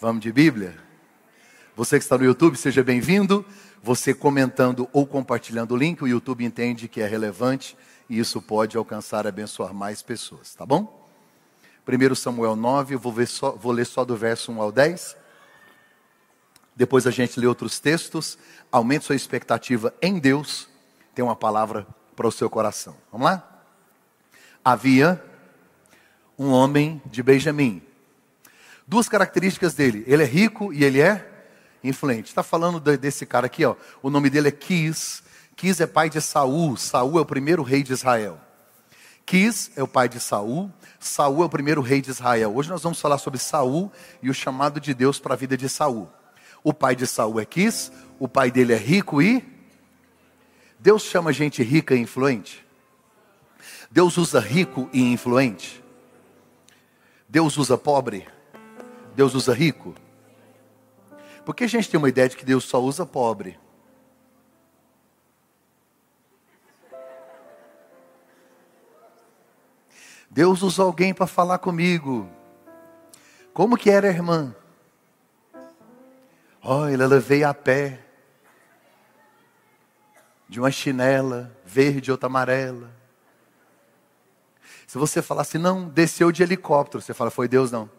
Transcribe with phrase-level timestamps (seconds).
[0.00, 0.78] Vamos de Bíblia?
[1.74, 3.44] Você que está no YouTube, seja bem-vindo.
[3.82, 7.76] Você comentando ou compartilhando o link, o YouTube entende que é relevante
[8.08, 11.04] e isso pode alcançar e abençoar mais pessoas, tá bom?
[11.84, 15.16] 1 Samuel 9, eu vou, só, vou ler só do verso 1 ao 10.
[16.76, 18.38] Depois a gente lê outros textos.
[18.70, 20.68] Aumente sua expectativa em Deus.
[21.12, 21.84] Tem uma palavra
[22.14, 22.94] para o seu coração.
[23.10, 23.64] Vamos lá?
[24.64, 25.20] Havia
[26.38, 27.87] um homem de Benjamim
[28.88, 31.22] Duas características dele: ele é rico e ele é
[31.84, 32.28] influente.
[32.28, 33.76] Está falando desse cara aqui, ó.
[34.02, 35.22] O nome dele é Quis.
[35.54, 36.74] Quis é pai de Saul.
[36.78, 38.40] Saul é o primeiro rei de Israel.
[39.26, 40.72] Quis é o pai de Saul.
[40.98, 42.56] Saul é o primeiro rei de Israel.
[42.56, 45.68] Hoje nós vamos falar sobre Saul e o chamado de Deus para a vida de
[45.68, 46.08] Saul.
[46.64, 47.92] O pai de Saul é Quis.
[48.18, 49.46] O pai dele é rico e
[50.78, 52.66] Deus chama gente rica e influente.
[53.90, 55.84] Deus usa rico e influente.
[57.28, 58.26] Deus usa pobre.
[59.18, 59.96] Deus usa rico?
[61.44, 63.58] Porque a gente tem uma ideia de que Deus só usa pobre.
[70.30, 72.30] Deus usou alguém para falar comigo.
[73.52, 74.54] Como que era a irmã?
[76.62, 77.98] Olha, ela veio a pé.
[80.48, 82.88] De uma chinela verde, outra amarela.
[84.86, 87.97] Se você falasse, não, desceu de helicóptero, você fala, foi Deus não.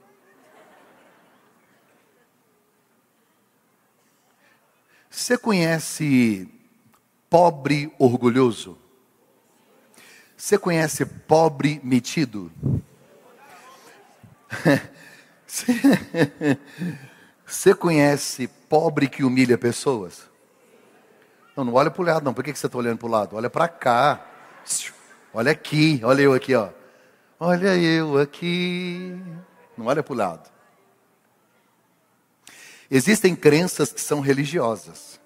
[5.09, 6.47] Você conhece
[7.29, 8.77] pobre orgulhoso?
[10.37, 12.51] Você conhece pobre metido?
[17.45, 20.29] Você conhece pobre que humilha pessoas?
[21.57, 22.33] Não, não olha para o lado, não.
[22.33, 23.35] Por que você está olhando para o lado?
[23.35, 24.25] Olha para cá.
[25.33, 25.99] Olha aqui.
[26.03, 26.69] Olha eu aqui, ó.
[27.39, 29.19] Olha eu aqui.
[29.75, 30.49] Não olha para o lado.
[32.91, 35.19] Existem crenças que são religiosas.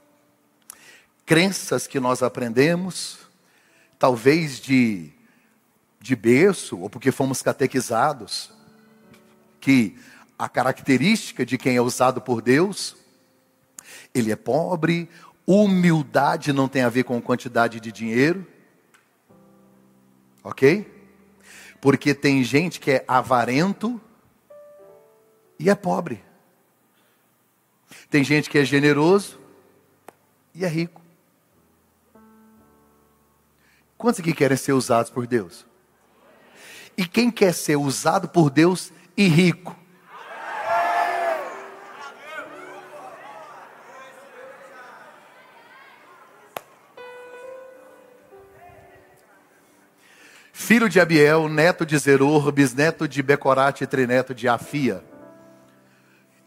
[1.25, 3.20] Crenças que nós aprendemos,
[3.98, 5.10] talvez de,
[5.99, 8.52] de berço, ou porque fomos catequizados,
[9.61, 9.98] que
[10.38, 12.98] a característica de quem é usado por Deus,
[14.14, 15.09] ele é pobre,
[15.48, 18.45] humildade não tem a ver com quantidade de dinheiro,
[20.43, 20.92] ok?
[21.80, 24.02] Porque tem gente que é avarento
[25.58, 26.21] e é pobre.
[28.14, 29.40] Tem gente que é generoso
[30.54, 31.02] e é rico.
[33.98, 35.66] Quantos aqui querem ser usados por Deus?
[36.96, 39.76] E quem quer ser usado por Deus e rico?
[50.52, 55.04] Filho de Abiel, neto de Zeror, bisneto de Becorate e trineto de Afia.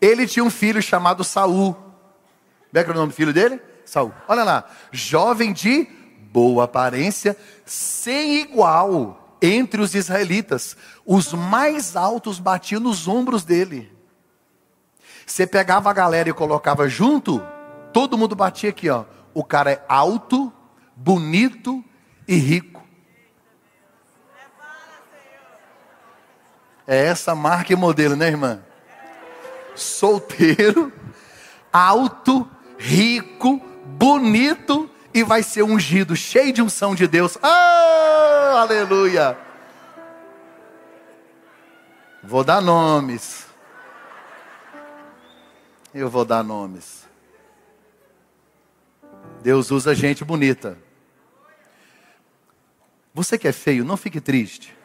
[0.06, 1.74] Ele tinha um filho chamado Saul.
[1.74, 3.60] Como é o nome do filho dele?
[3.84, 4.12] Saul.
[4.28, 4.64] Olha lá.
[4.92, 5.88] Jovem de
[6.30, 10.76] boa aparência, sem igual entre os israelitas.
[11.04, 13.92] Os mais altos batiam nos ombros dele.
[15.26, 17.42] Você pegava a galera e colocava junto,
[17.92, 19.04] todo mundo batia aqui, ó.
[19.34, 20.52] O cara é alto,
[20.94, 21.84] bonito
[22.28, 22.80] e rico.
[26.86, 28.62] É essa marca e modelo, né, irmã?
[29.76, 30.92] Solteiro,
[31.72, 32.48] alto,
[32.78, 37.38] rico, bonito e vai ser ungido, cheio de unção de Deus.
[37.42, 39.38] Oh, aleluia!
[42.22, 43.46] Vou dar nomes.
[45.94, 47.06] Eu vou dar nomes.
[49.42, 50.76] Deus usa gente bonita.
[53.14, 54.75] Você que é feio, não fique triste.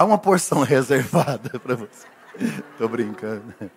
[0.00, 2.06] Há uma porção reservada para você.
[2.72, 3.54] Estou brincando.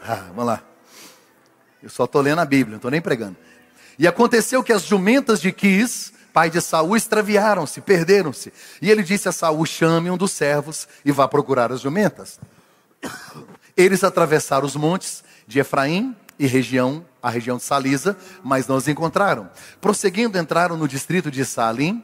[0.00, 0.62] ah, vamos lá.
[1.82, 3.36] Eu só estou lendo a Bíblia, não estou nem pregando.
[3.98, 8.52] E aconteceu que as jumentas de Quis, pai de Saul, extraviaram-se, perderam-se.
[8.80, 12.38] E ele disse a Saul: chame um dos servos e vá procurar as jumentas.
[13.76, 18.88] Eles atravessaram os montes de Efraim e região, a região de Salisa, mas não os
[18.88, 19.48] encontraram.
[19.80, 22.02] Prosseguindo, entraram no distrito de Salim,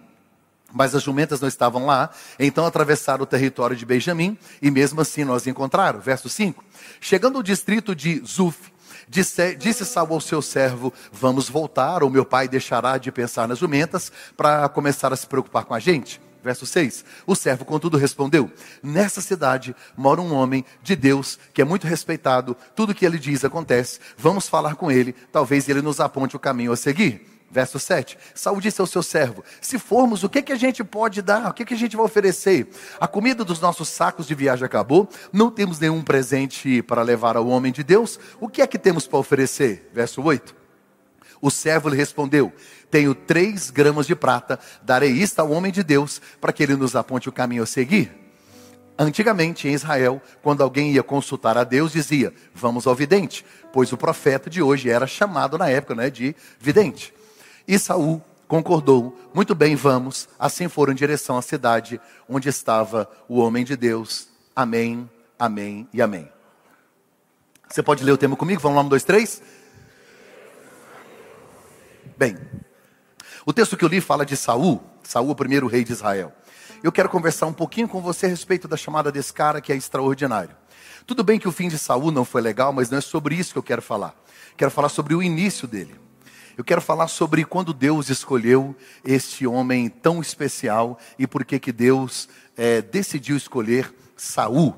[0.72, 5.24] mas as jumentas não estavam lá, então atravessaram o território de Benjamim, e mesmo assim
[5.24, 6.00] nós encontraram.
[6.00, 6.64] Verso 5.
[7.00, 8.72] Chegando ao distrito de Zuf,
[9.08, 13.58] disse, disse Saul ao seu servo: Vamos voltar, ou meu pai deixará de pensar nas
[13.58, 16.20] jumentas para começar a se preocupar com a gente.
[16.44, 17.06] Verso 6.
[17.26, 18.52] O servo, contudo, respondeu:
[18.82, 23.46] Nessa cidade mora um homem de Deus que é muito respeitado, tudo que ele diz
[23.46, 23.98] acontece.
[24.18, 27.26] Vamos falar com ele, talvez ele nos aponte o caminho a seguir.
[27.50, 28.18] Verso 7.
[28.34, 31.48] Saúl disse ao seu servo: Se formos, o que, que a gente pode dar?
[31.48, 32.68] O que, que a gente vai oferecer?
[33.00, 37.48] A comida dos nossos sacos de viagem acabou, não temos nenhum presente para levar ao
[37.48, 38.20] homem de Deus.
[38.38, 39.90] O que é que temos para oferecer?
[39.94, 40.63] Verso 8.
[41.44, 42.50] O servo lhe respondeu:
[42.90, 46.96] Tenho três gramas de prata, darei isto ao homem de Deus, para que ele nos
[46.96, 48.10] aponte o caminho a seguir.
[48.98, 53.44] Antigamente, em Israel, quando alguém ia consultar a Deus, dizia: Vamos ao vidente,
[53.74, 57.12] pois o profeta de hoje era chamado na época né, de vidente.
[57.68, 60.30] E Saul concordou, muito bem, vamos.
[60.38, 64.28] Assim foram em direção à cidade onde estava o homem de Deus.
[64.56, 66.26] Amém, amém e amém.
[67.68, 68.62] Você pode ler o tema comigo?
[68.62, 69.42] Vamos lá, um, dois, três.
[72.16, 72.38] Bem,
[73.44, 76.32] o texto que eu li fala de Saul, Saul, o primeiro rei de Israel.
[76.80, 79.76] Eu quero conversar um pouquinho com você a respeito da chamada desse cara que é
[79.76, 80.54] extraordinário.
[81.06, 83.52] Tudo bem que o fim de Saul não foi legal, mas não é sobre isso
[83.52, 84.14] que eu quero falar.
[84.56, 85.96] Quero falar sobre o início dele.
[86.56, 91.72] Eu quero falar sobre quando Deus escolheu este homem tão especial e por que que
[91.72, 94.76] Deus é, decidiu escolher Saul.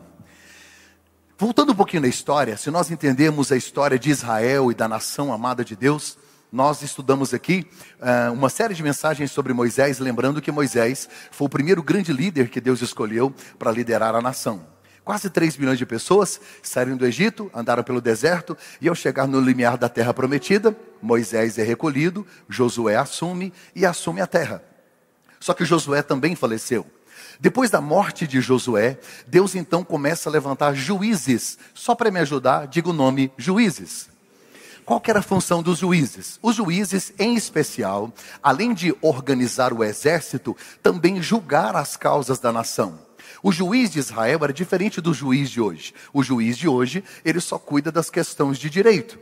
[1.37, 5.35] Voltando um pouquinho na história, se nós entendemos a história de Israel e da nação
[5.35, 6.17] amada de Deus,
[6.57, 7.67] nós estudamos aqui
[8.01, 12.49] uh, uma série de mensagens sobre Moisés, lembrando que Moisés foi o primeiro grande líder
[12.49, 14.67] que Deus escolheu para liderar a nação.
[15.05, 19.39] Quase 3 milhões de pessoas saíram do Egito, andaram pelo deserto, e ao chegar no
[19.39, 24.65] limiar da terra prometida, Moisés é recolhido, Josué assume e assume a terra.
[25.39, 26.87] Só que Josué também faleceu.
[27.39, 31.59] Depois da morte de Josué, Deus então começa a levantar juízes.
[31.75, 34.16] Só para me ajudar, diga o nome juízes.
[34.87, 36.39] Qual era a função dos juízes?
[36.41, 42.97] Os juízes, em especial, além de organizar o exército, também julgar as causas da nação.
[43.43, 45.93] O juiz de Israel era diferente do juiz de hoje.
[46.13, 49.19] O juiz de hoje, ele só cuida das questões de direito.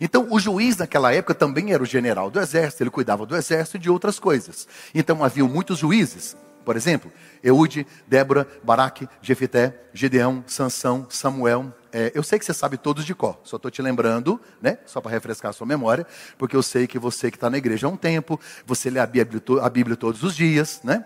[0.00, 3.76] Então, o juiz naquela época também era o general do exército, ele cuidava do exército
[3.76, 4.68] e de outras coisas.
[4.94, 6.36] Então, havia muitos juízes.
[6.64, 7.10] Por exemplo,
[7.42, 11.74] Eude, Débora, Baraque, Jefité, Gideão, Sansão, Samuel.
[11.92, 14.78] É, eu sei que você sabe todos de cor, só estou te lembrando, né?
[14.86, 16.06] Só para refrescar a sua memória,
[16.36, 19.06] porque eu sei que você que está na igreja há um tempo, você lê a
[19.06, 21.04] Bíblia, a Bíblia todos os dias, né?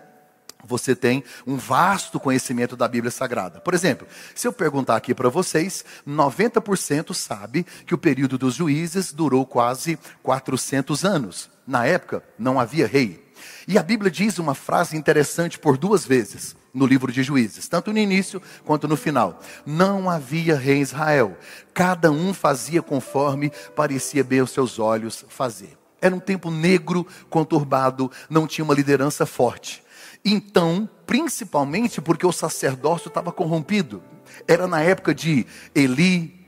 [0.65, 3.59] você tem um vasto conhecimento da Bíblia Sagrada.
[3.59, 9.11] Por exemplo, se eu perguntar aqui para vocês, 90% sabe que o período dos juízes
[9.11, 11.49] durou quase 400 anos.
[11.67, 13.23] Na época, não havia rei.
[13.67, 17.93] E a Bíblia diz uma frase interessante por duas vezes no livro de Juízes, tanto
[17.93, 19.39] no início quanto no final.
[19.65, 21.37] Não havia rei em Israel.
[21.73, 25.77] Cada um fazia conforme parecia bem aos seus olhos fazer.
[26.01, 29.83] Era um tempo negro, conturbado, não tinha uma liderança forte.
[30.25, 34.01] Então, principalmente porque o sacerdócio estava corrompido.
[34.47, 35.45] Era na época de
[35.75, 36.45] Eli,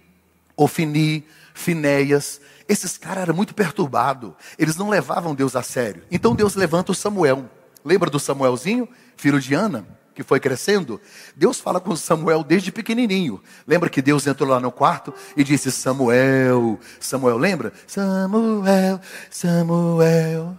[0.57, 2.41] Ofini, Finéias.
[2.67, 4.33] Esses caras eram muito perturbados.
[4.57, 6.03] Eles não levavam Deus a sério.
[6.09, 7.49] Então Deus levanta o Samuel.
[7.83, 9.85] Lembra do Samuelzinho, filho de Ana,
[10.15, 10.99] que foi crescendo?
[11.35, 13.43] Deus fala com Samuel desde pequenininho.
[13.67, 17.73] Lembra que Deus entrou lá no quarto e disse: Samuel, Samuel, lembra?
[17.85, 20.57] Samuel, Samuel.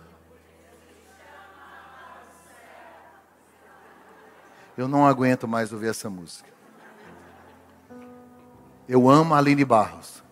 [4.76, 6.50] Eu não aguento mais ouvir essa música.
[8.87, 10.22] Eu amo a Aline Barros.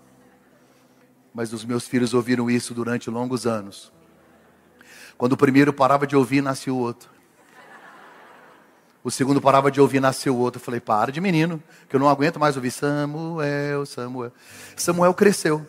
[1.32, 3.90] Mas os meus filhos ouviram isso durante longos anos.
[5.16, 7.13] Quando o primeiro parava de ouvir, nasceu o outro.
[9.04, 10.58] O segundo parava de ouvir, nasceu o outro.
[10.58, 14.32] Eu falei, para de menino, que eu não aguento mais ouvir Samuel, Samuel.
[14.74, 15.66] Samuel cresceu.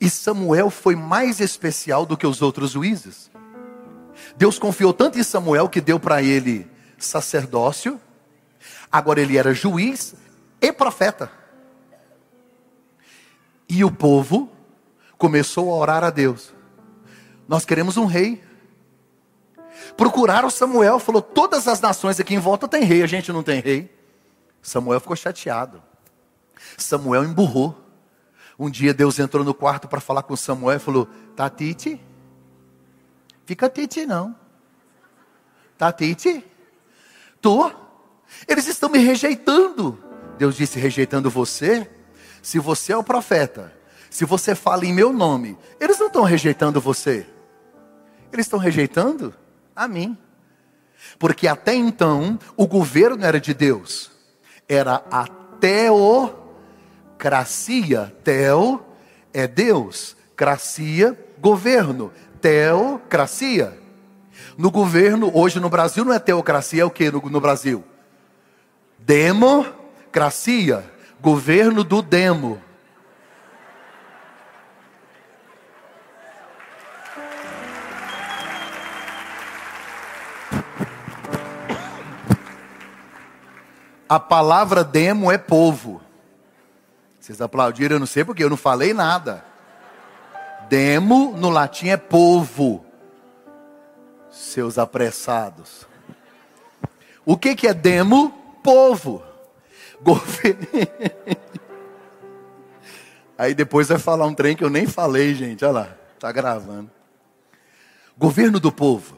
[0.00, 3.30] E Samuel foi mais especial do que os outros juízes.
[4.36, 8.00] Deus confiou tanto em Samuel que deu para ele sacerdócio,
[8.90, 10.16] agora ele era juiz
[10.60, 11.30] e profeta.
[13.68, 14.50] E o povo
[15.16, 16.52] começou a orar a Deus.
[17.46, 18.42] Nós queremos um rei.
[19.96, 23.60] Procuraram Samuel, falou: todas as nações aqui em volta tem rei, a gente não tem
[23.60, 23.94] rei.
[24.60, 25.82] Samuel ficou chateado.
[26.76, 27.80] Samuel emburrou.
[28.58, 32.00] Um dia Deus entrou no quarto para falar com Samuel e falou: Tá Tite?
[33.44, 34.34] Fica Tite não.
[35.76, 36.44] Tá Tite?
[37.40, 37.70] Tô.
[38.48, 39.98] Eles estão me rejeitando.
[40.38, 41.88] Deus disse: rejeitando você?
[42.42, 43.72] Se você é o profeta,
[44.10, 47.26] se você fala em meu nome, eles não estão rejeitando você.
[48.32, 49.34] Eles estão rejeitando
[49.74, 50.16] a mim.
[51.18, 54.10] Porque até então, o governo era de Deus.
[54.68, 55.26] Era a
[55.60, 56.44] teocracia.
[58.22, 58.84] Teo
[59.32, 60.14] é Deus.
[60.36, 62.12] Cracia, governo.
[62.40, 63.78] Teocracia.
[64.56, 67.84] No governo, hoje no Brasil, não é teocracia, é o que no, no Brasil?
[68.98, 70.84] Democracia.
[71.20, 72.60] Governo do demo.
[84.14, 86.00] A palavra demo é povo.
[87.18, 89.44] Vocês aplaudiram, eu não sei porque eu não falei nada.
[90.68, 92.84] Demo no latim é povo.
[94.30, 95.84] Seus apressados.
[97.26, 98.30] O que, que é demo?
[98.62, 99.20] Povo.
[100.00, 100.64] Governo.
[103.36, 105.64] Aí depois vai falar um trem que eu nem falei, gente.
[105.64, 105.88] Olha lá,
[106.20, 106.88] tá gravando.
[108.16, 109.16] Governo do povo.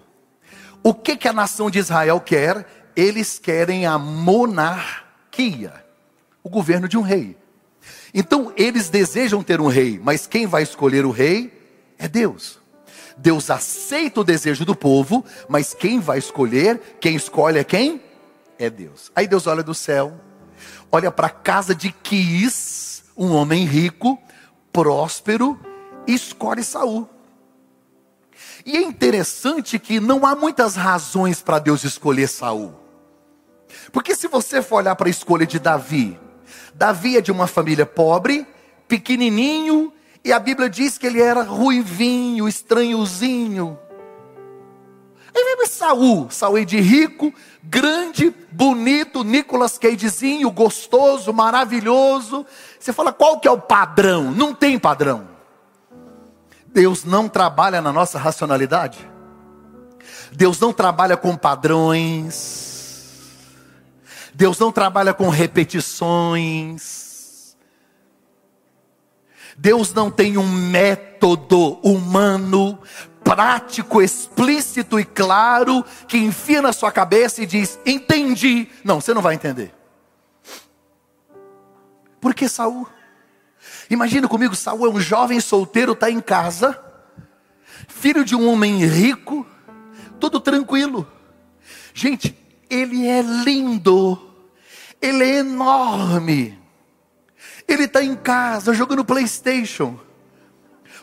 [0.83, 2.86] O que, que a nação de Israel quer?
[2.97, 5.85] Eles querem a monarquia,
[6.43, 7.37] o governo de um rei.
[8.15, 11.53] Então, eles desejam ter um rei, mas quem vai escolher o rei
[11.99, 12.59] é Deus.
[13.17, 18.01] Deus aceita o desejo do povo, mas quem vai escolher, quem escolhe é quem?
[18.59, 19.11] É Deus.
[19.15, 20.19] Aí Deus olha do céu,
[20.91, 24.19] olha para a casa de Quis, um homem rico,
[24.73, 25.59] próspero,
[26.07, 27.09] e escolhe Saul.
[28.65, 32.86] E é interessante que não há muitas razões para Deus escolher Saul.
[33.93, 36.19] Porque se você for olhar para a escolha de Davi,
[36.75, 38.47] Davi é de uma família pobre,
[38.87, 39.93] pequenininho,
[40.25, 43.79] e a Bíblia diz que ele era ruivinho, estranhozinho.
[45.35, 47.33] Aí vem Saul, Saul é de rico,
[47.63, 52.47] grande, bonito, Nicolas Cagezinho, gostoso, maravilhoso.
[52.81, 54.31] Você fala, qual que é o padrão?
[54.31, 55.29] Não tem padrão.
[56.67, 58.99] Deus não trabalha na nossa racionalidade.
[60.33, 62.66] Deus não trabalha com padrões.
[64.37, 67.07] Deus não trabalha com repetições.
[69.57, 72.79] Deus não tem um método humano,
[73.25, 78.69] prático, explícito e claro, que enfia na sua cabeça e diz: Entendi.
[78.85, 79.75] Não, você não vai entender.
[82.21, 82.87] Por que Saul?
[83.89, 86.79] Imagina comigo, Saul é um jovem solteiro, está em casa,
[87.89, 89.47] filho de um homem rico,
[90.21, 91.11] tudo tranquilo.
[91.95, 92.37] Gente,
[92.69, 94.21] ele é lindo.
[95.01, 96.59] Ele é enorme.
[97.69, 99.99] Ele está em casa jogando PlayStation.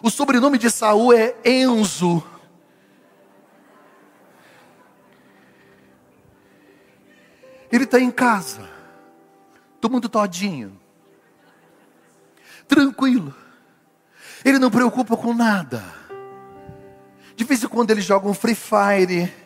[0.02, 2.24] O sobrenome de Saul é Enzo.
[7.72, 8.70] Ele está em casa,
[9.82, 10.80] todo mundo todinho,
[12.68, 13.34] tranquilo.
[14.46, 15.84] Ele não preocupa com nada.
[17.36, 19.43] De vez em quando ele joga um Free Fire.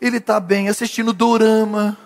[0.00, 1.98] Ele está bem assistindo Dorama.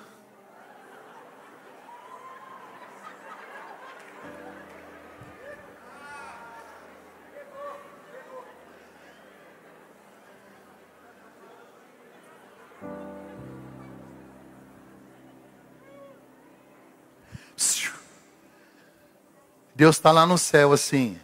[19.74, 21.18] Deus está lá no céu assim.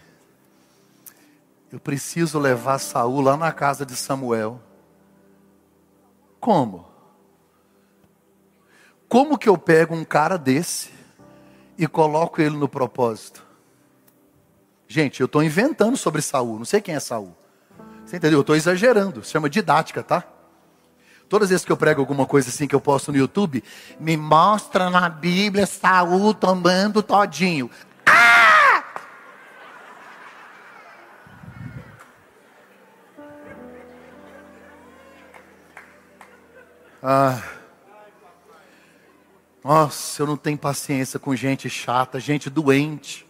[1.71, 4.61] Eu preciso levar Saul lá na casa de Samuel.
[6.41, 6.87] Como?
[9.09, 10.91] Como que eu pego um cara desse
[11.77, 13.47] e coloco ele no propósito?
[14.87, 16.59] Gente, eu estou inventando sobre Saul.
[16.59, 17.35] Não sei quem é Saul.
[18.05, 18.39] Você entendeu?
[18.39, 19.23] Eu estou exagerando.
[19.23, 20.25] Se chama didática, tá?
[21.29, 23.63] Todas as vezes que eu prego alguma coisa assim que eu posto no YouTube,
[24.01, 27.71] me mostra na Bíblia Saul tomando todinho.
[37.03, 37.41] Ah.
[39.63, 43.27] Nossa, eu não tenho paciência com gente chata, gente doente.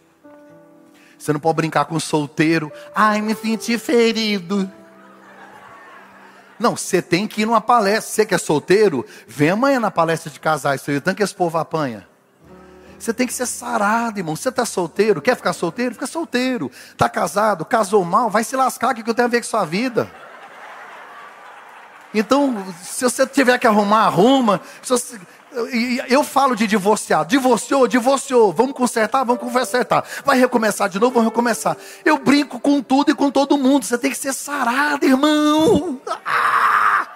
[1.17, 2.71] Você não pode brincar com solteiro.
[2.95, 4.71] Ai, me senti ferido.
[6.57, 8.11] Não, você tem que ir numa palestra.
[8.11, 10.81] Você que é solteiro, vem amanhã na palestra de casais.
[10.81, 12.07] Você tanto que esse povo apanha.
[12.97, 14.35] Você tem que ser sarado, irmão.
[14.35, 15.93] Você está solteiro, quer ficar solteiro?
[15.93, 16.69] Fica solteiro.
[16.91, 18.91] Está casado, casou mal, vai se lascar.
[18.91, 20.11] O que eu tenho a ver com sua vida?
[22.13, 24.61] Então, se você tiver que arrumar, arruma.
[24.81, 25.19] Você,
[26.07, 27.29] eu falo de divorciado.
[27.29, 28.51] Divorciou, divorciou.
[28.51, 30.03] Vamos consertar, vamos consertar.
[30.25, 31.77] Vai recomeçar de novo, vamos recomeçar.
[32.03, 33.85] Eu brinco com tudo e com todo mundo.
[33.85, 36.01] Você tem que ser sarado, irmão.
[36.25, 37.07] Ah!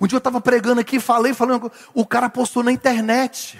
[0.00, 1.60] Um dia eu estava pregando aqui, falei, falei,
[1.94, 3.56] o cara postou na internet.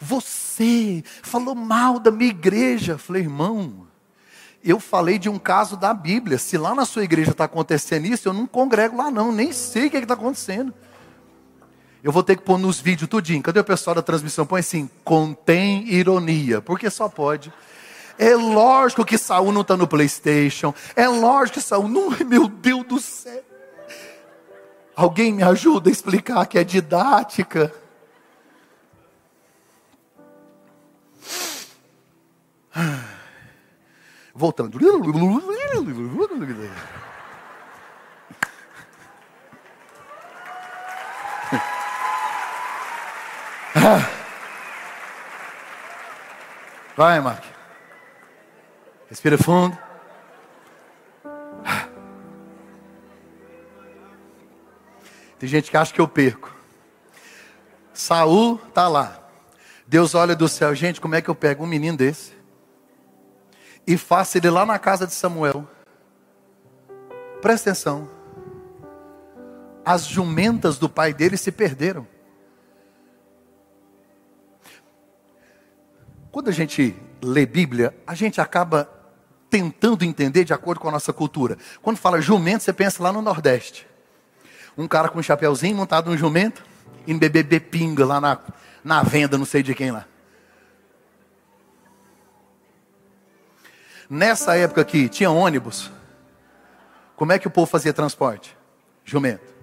[0.00, 2.96] Você falou mal da minha igreja.
[2.96, 3.87] Falei, irmão,
[4.64, 6.38] eu falei de um caso da Bíblia.
[6.38, 9.86] Se lá na sua igreja está acontecendo isso, eu não congrego lá não, nem sei
[9.86, 10.74] o que é está acontecendo.
[12.02, 13.42] Eu vou ter que pôr nos vídeos tudinho.
[13.42, 14.46] Cadê o pessoal da transmissão?
[14.46, 17.52] Põe assim, contém ironia, porque só pode.
[18.18, 20.74] É lógico que Saul não está no PlayStation.
[20.96, 22.10] É lógico que Saul não.
[22.26, 23.44] Meu Deus do céu.
[24.94, 27.72] Alguém me ajuda a explicar que é didática.
[34.38, 34.78] Voltando.
[46.96, 47.42] Vai, Mark.
[49.10, 49.76] Respira fundo.
[55.40, 56.54] Tem gente que acha que eu perco.
[57.92, 59.18] Saul tá lá.
[59.84, 62.37] Deus olha do céu, gente, como é que eu pego um menino desse
[63.88, 65.66] e faço ele lá na casa de Samuel?
[67.40, 68.06] Presta atenção.
[69.82, 72.06] As jumentas do pai dele se perderam.
[76.30, 78.90] Quando a gente lê Bíblia, a gente acaba
[79.48, 81.56] tentando entender de acordo com a nossa cultura.
[81.80, 83.86] Quando fala jumento, você pensa lá no Nordeste.
[84.76, 86.62] Um cara com um chapéuzinho montado num jumento,
[87.06, 88.38] indo beber pinga lá na,
[88.84, 90.06] na venda, não sei de quem lá.
[94.08, 95.90] Nessa época aqui, tinha ônibus.
[97.14, 98.56] Como é que o povo fazia transporte?
[99.04, 99.54] Jumento.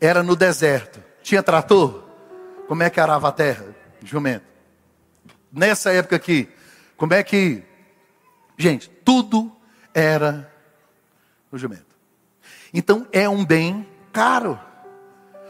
[0.00, 1.02] Era no deserto.
[1.22, 2.02] Tinha trator?
[2.68, 3.64] Como é que arava a terra?
[4.02, 4.44] Jumento.
[5.52, 6.48] Nessa época aqui,
[6.96, 7.62] como é que.
[8.58, 9.54] Gente, tudo
[9.94, 10.52] era
[11.50, 11.94] no jumento.
[12.72, 14.58] Então é um bem caro.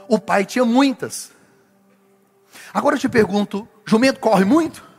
[0.08, 1.32] O pai tinha muitas.
[2.74, 4.91] Agora eu te pergunto: jumento corre muito?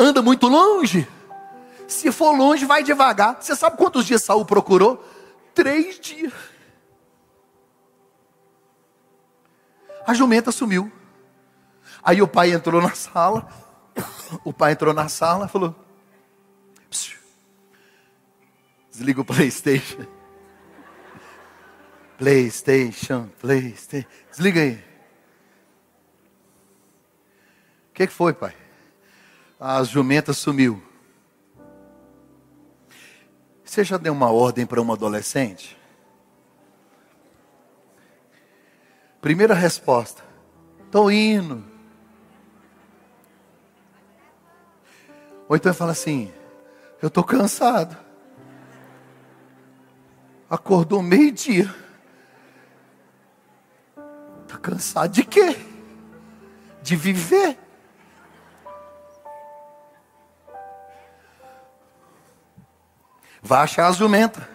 [0.00, 1.06] Anda muito longe?
[1.86, 3.36] Se for longe, vai devagar.
[3.38, 5.04] Você sabe quantos dias Saul procurou?
[5.54, 6.32] Três dias.
[10.06, 10.90] A jumenta sumiu.
[12.02, 13.46] Aí o pai entrou na sala.
[14.42, 15.74] O pai entrou na sala e falou:
[18.90, 20.06] Desliga o PlayStation.
[22.16, 24.08] PlayStation, PlayStation.
[24.30, 24.82] Desliga aí.
[27.90, 28.69] O que, que foi, pai?
[29.60, 30.82] As jumentas sumiu.
[33.62, 35.78] Você já deu uma ordem para uma adolescente?
[39.20, 40.24] Primeira resposta:
[40.86, 41.62] Estou indo.
[45.46, 46.32] Ou então fala assim:
[47.02, 47.94] Eu estou cansado.
[50.48, 51.72] Acordou meio-dia.
[54.42, 55.54] Está cansado de quê?
[56.82, 57.58] De viver.
[63.42, 64.48] Vai achar a jumenta.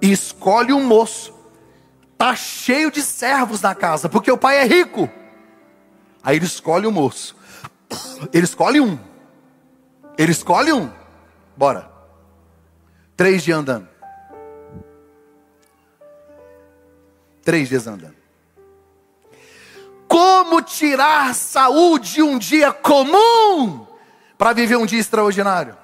[0.00, 1.34] E escolhe um moço.
[2.16, 5.08] Tá cheio de servos na casa, porque o pai é rico.
[6.22, 7.36] Aí ele escolhe o um moço.
[8.32, 8.98] Ele escolhe um.
[10.18, 10.90] Ele escolhe um.
[11.56, 11.90] Bora.
[13.16, 13.88] Três dias andando.
[17.42, 18.16] Três dias andando.
[20.06, 23.86] Como tirar saúde de um dia comum
[24.36, 25.79] para viver um dia extraordinário?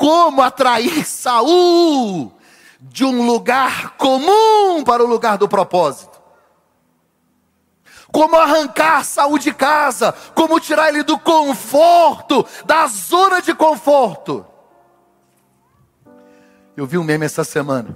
[0.00, 2.32] Como atrair Saul
[2.80, 6.18] de um lugar comum para o lugar do propósito?
[8.10, 10.12] Como arrancar Saul de casa?
[10.34, 14.46] Como tirar ele do conforto, da zona de conforto?
[16.74, 17.94] Eu vi um meme essa semana.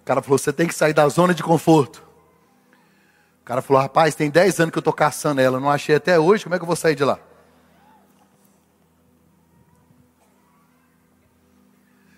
[0.00, 2.02] O cara falou: você tem que sair da zona de conforto.
[3.40, 6.18] O cara falou: rapaz, tem 10 anos que eu estou caçando ela, não achei até
[6.18, 7.20] hoje, como é que eu vou sair de lá?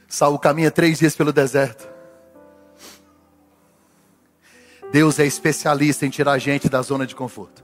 [0.09, 1.87] Saul caminha três dias pelo deserto.
[4.90, 7.62] Deus é especialista em tirar a gente da zona de conforto.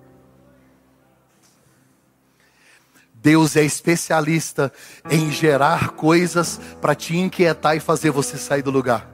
[3.14, 4.70] Deus é especialista
[5.10, 9.08] em gerar coisas para te inquietar e fazer você sair do lugar.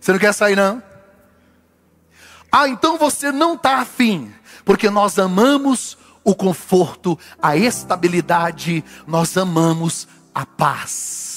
[0.00, 0.82] Você não quer sair, não?
[2.50, 10.08] Ah, então você não está afim, porque nós amamos o conforto, a estabilidade, nós amamos
[10.34, 11.27] a paz.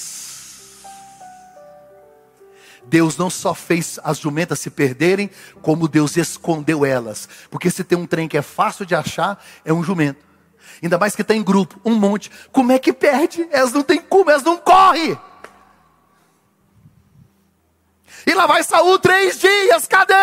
[2.92, 7.30] Deus não só fez as jumentas se perderem, como Deus escondeu elas.
[7.50, 10.20] Porque se tem um trem que é fácil de achar, é um jumento.
[10.84, 12.30] Ainda mais que está em grupo, um monte.
[12.52, 13.48] Como é que perde?
[13.50, 15.18] Elas não tem como, elas não correm.
[18.28, 19.88] E lá vai Saul três dias.
[19.88, 20.14] Cadê?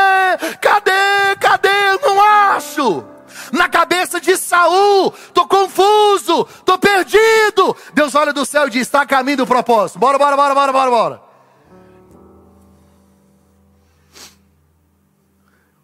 [0.61, 1.37] Cadê?
[1.41, 1.69] Cadê?
[1.69, 3.03] Eu não acho.
[3.51, 7.75] Na cabeça de Saul, tô confuso, tô perdido.
[7.95, 9.99] Deus olha do céu e diz: está caminho do propósito.
[9.99, 11.28] Bora, bora, bora, bora, bora, bora.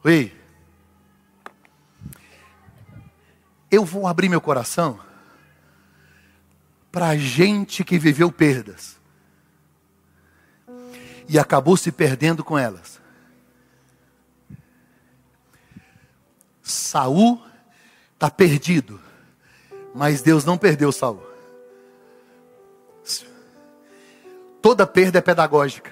[0.04, 0.44] Oi.
[3.74, 5.00] eu vou abrir meu coração
[6.92, 9.00] para gente que viveu perdas
[11.28, 13.00] e acabou se perdendo com elas.
[16.62, 17.42] Saul
[18.12, 19.00] está perdido,
[19.94, 21.22] mas Deus não perdeu Saul.
[24.62, 25.90] Toda perda é pedagógica.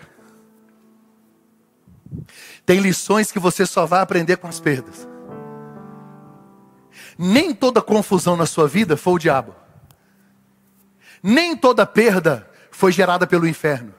[2.64, 5.08] Tem lições que você só vai aprender com as perdas.
[7.18, 9.54] Nem toda confusão na sua vida foi o diabo.
[11.22, 13.94] Nem toda perda foi gerada pelo inferno.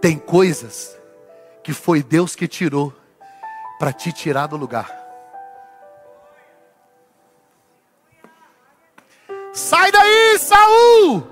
[0.00, 0.98] Tem coisas
[1.62, 2.94] que foi Deus que tirou
[3.78, 4.98] para te tirar do lugar.
[9.52, 11.26] Sai daí, Saul!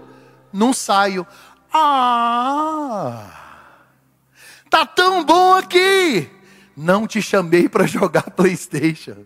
[0.52, 1.26] Não saio.
[1.72, 3.37] Ah!
[4.70, 6.28] Tá tão bom aqui.
[6.76, 9.24] Não te chamei para jogar PlayStation.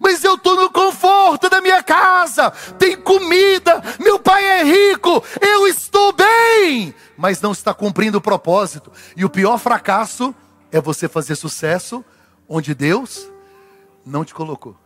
[0.00, 5.66] Mas eu estou no conforto da minha casa, tem comida, meu pai é rico, eu
[5.68, 8.90] estou bem, mas não está cumprindo o propósito.
[9.16, 10.34] E o pior fracasso
[10.72, 12.04] é você fazer sucesso
[12.48, 13.28] onde Deus
[14.04, 14.76] não te colocou.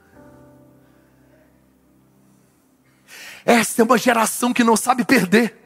[3.44, 5.65] Esta é uma geração que não sabe perder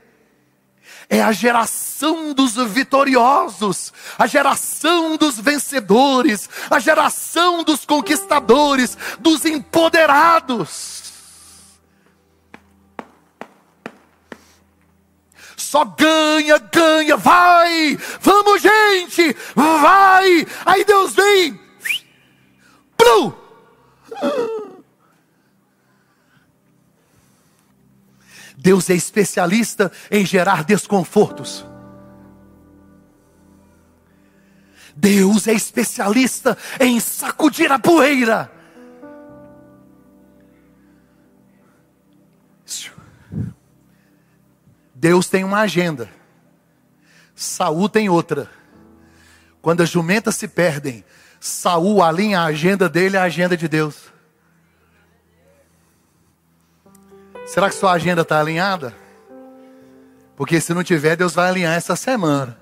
[1.11, 11.01] é a geração dos vitoriosos, a geração dos vencedores, a geração dos conquistadores, dos empoderados.
[15.57, 20.47] Só ganha, ganha, vai, vamos gente, vai.
[20.65, 21.61] Aí Deus vem,
[22.97, 23.33] plum.
[28.61, 31.65] Deus é especialista em gerar desconfortos.
[34.95, 38.53] Deus é especialista em sacudir a poeira.
[44.95, 46.11] Deus tem uma agenda.
[47.35, 48.51] Saul tem outra.
[49.63, 51.03] Quando as jumentas se perdem,
[51.41, 54.13] Saul alinha a agenda dele à agenda de Deus.
[57.51, 58.95] Será que sua agenda está alinhada?
[60.37, 62.57] Porque se não tiver, Deus vai alinhar essa semana.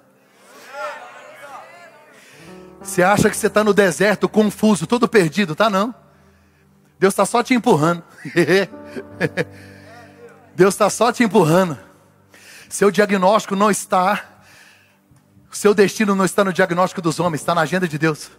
[2.80, 5.94] Você acha que você está no deserto, confuso, todo perdido, tá não?
[6.98, 8.02] Deus está só te empurrando.
[10.56, 11.78] Deus está só te empurrando.
[12.70, 14.24] Seu diagnóstico não está,
[15.50, 18.30] seu destino não está no diagnóstico dos homens, está na agenda de Deus.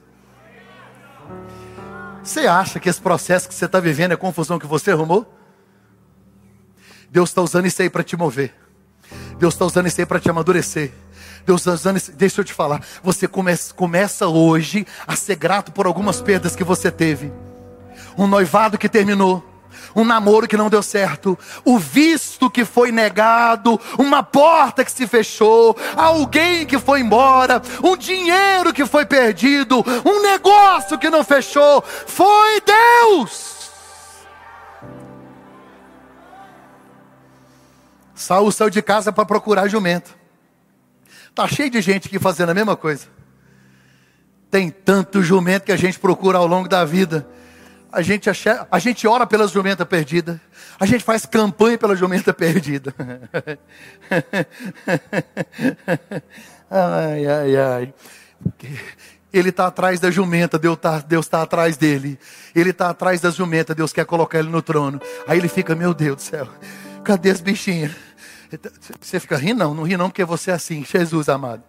[2.23, 5.38] Você acha que esse processo que você está vivendo é confusão que você arrumou?
[7.09, 8.53] Deus está usando isso aí para te mover.
[9.39, 10.91] Deus está usando isso aí para te amadurecer.
[11.45, 12.11] Deus está usando isso.
[12.11, 12.81] Deixa eu te falar.
[13.03, 17.31] Você começa, começa hoje a ser grato por algumas perdas que você teve.
[18.17, 19.43] Um noivado que terminou.
[19.95, 25.07] Um namoro que não deu certo, o visto que foi negado, uma porta que se
[25.07, 31.83] fechou, alguém que foi embora, um dinheiro que foi perdido, um negócio que não fechou.
[32.05, 33.58] Foi Deus.
[38.19, 40.13] Saul saiu de casa para procurar jumento.
[41.33, 43.07] Tá cheio de gente aqui fazendo a mesma coisa.
[44.51, 47.25] Tem tanto jumento que a gente procura ao longo da vida.
[47.89, 50.41] A gente, acha, a gente ora pela jumenta perdida.
[50.77, 52.93] A gente faz campanha pela jumenta perdida.
[56.69, 57.93] ai, ai, ai.
[59.31, 62.19] Ele está atrás da jumenta, Deus está tá atrás dele.
[62.53, 64.99] Ele está atrás da jumenta, Deus quer colocar ele no trono.
[65.25, 66.49] Aí ele fica, meu Deus do céu,
[67.01, 68.08] cadê as bichinhas?
[68.99, 69.59] Você fica rindo?
[69.59, 71.63] Não, não ri não, porque você é assim, Jesus amado.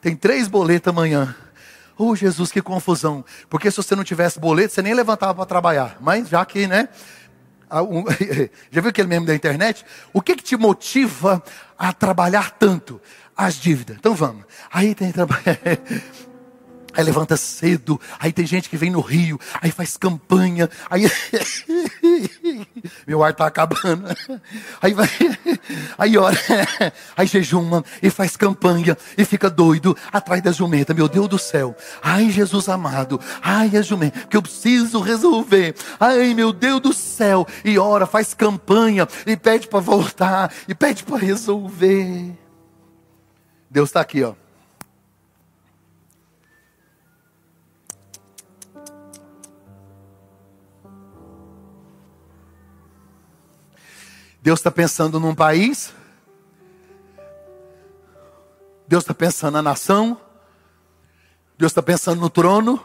[0.00, 1.34] Tem três boletas amanhã.
[1.96, 3.24] Oh, Jesus, que confusão.
[3.48, 5.98] Porque se você não tivesse boleto, você nem levantava para trabalhar.
[6.00, 6.88] Mas já que, né?
[8.72, 9.84] Já viu aquele meme da internet?
[10.12, 11.42] O que, que te motiva
[11.78, 13.00] a trabalhar tanto?
[13.36, 13.96] As dívidas.
[13.96, 14.44] Então vamos.
[14.72, 15.44] Aí tem trabalho.
[16.92, 21.08] Aí levanta cedo, aí tem gente que vem no Rio, aí faz campanha, aí
[23.06, 24.04] meu ar tá acabando.
[24.80, 25.08] Aí vai,
[25.98, 26.36] aí ora,
[27.16, 30.94] aí jejuma e faz campanha e fica doido atrás da jumenta.
[30.94, 31.76] Meu Deus do céu.
[32.02, 33.20] Ai, Jesus amado.
[33.42, 35.74] Ai, a jumenta que eu preciso resolver.
[35.98, 37.46] Ai, meu Deus do céu.
[37.64, 42.32] E ora, faz campanha e pede para voltar e pede para resolver.
[43.70, 44.34] Deus está aqui, ó.
[54.42, 55.92] Deus está pensando num país,
[58.88, 60.18] Deus está pensando na nação,
[61.58, 62.82] Deus está pensando no trono,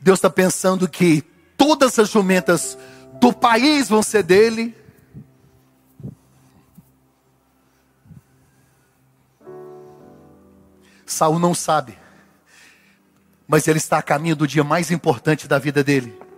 [0.00, 1.20] Deus está pensando que
[1.56, 2.78] todas as jumentas
[3.20, 4.74] do país vão ser dele.
[11.04, 11.98] Saul não sabe,
[13.46, 16.29] mas ele está a caminho do dia mais importante da vida dele.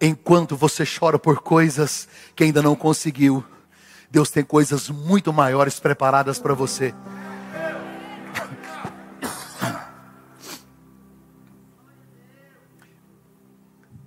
[0.00, 3.44] Enquanto você chora por coisas que ainda não conseguiu,
[4.10, 6.94] Deus tem coisas muito maiores preparadas para você.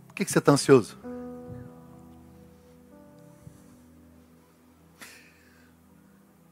[0.08, 0.97] Por que, que você está ansioso?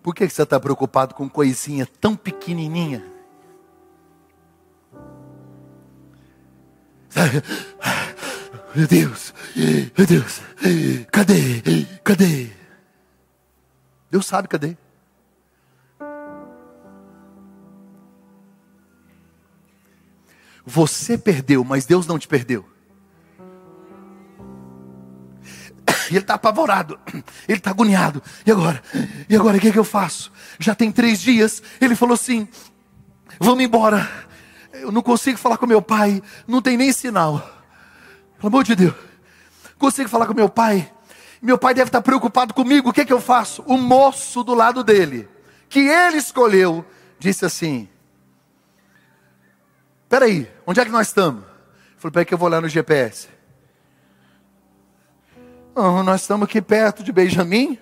[0.02, 3.04] Por que, que você está preocupado com coisinha tão pequenininha?
[8.76, 9.34] Meu Deus,
[9.98, 10.42] meu Deus,
[11.12, 11.62] cadê?
[12.04, 12.50] Cadê?
[14.12, 14.78] Deus sabe cadê.
[20.66, 22.64] Você perdeu, mas Deus não te perdeu.
[26.10, 27.00] Ele está apavorado,
[27.48, 28.22] ele está agoniado.
[28.46, 28.82] E agora?
[29.28, 30.32] E agora o que, é que eu faço?
[30.60, 31.62] Já tem três dias.
[31.82, 32.48] Ele falou assim:
[33.40, 34.08] Vamos embora.
[34.74, 37.59] Eu não consigo falar com meu pai, não tem nem sinal.
[38.40, 38.96] Pelo amor de Deus,
[39.78, 40.90] consigo falar com meu pai.
[41.42, 42.90] Meu pai deve estar preocupado comigo.
[42.90, 43.62] O que, é que eu faço?
[43.64, 45.28] O moço do lado dele,
[45.68, 46.86] que ele escolheu,
[47.20, 47.90] disse assim:
[50.08, 51.44] Peraí, onde é que nós estamos?
[51.98, 53.28] Falei, peraí que eu vou lá no GPS.
[55.76, 57.78] Oh, nós estamos aqui perto de Benjamim,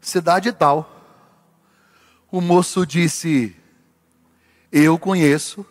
[0.00, 0.90] cidade tal.
[2.30, 3.54] O moço disse:
[4.72, 5.66] Eu conheço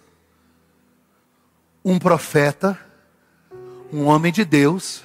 [1.83, 2.79] um profeta,
[3.91, 5.03] um homem de Deus,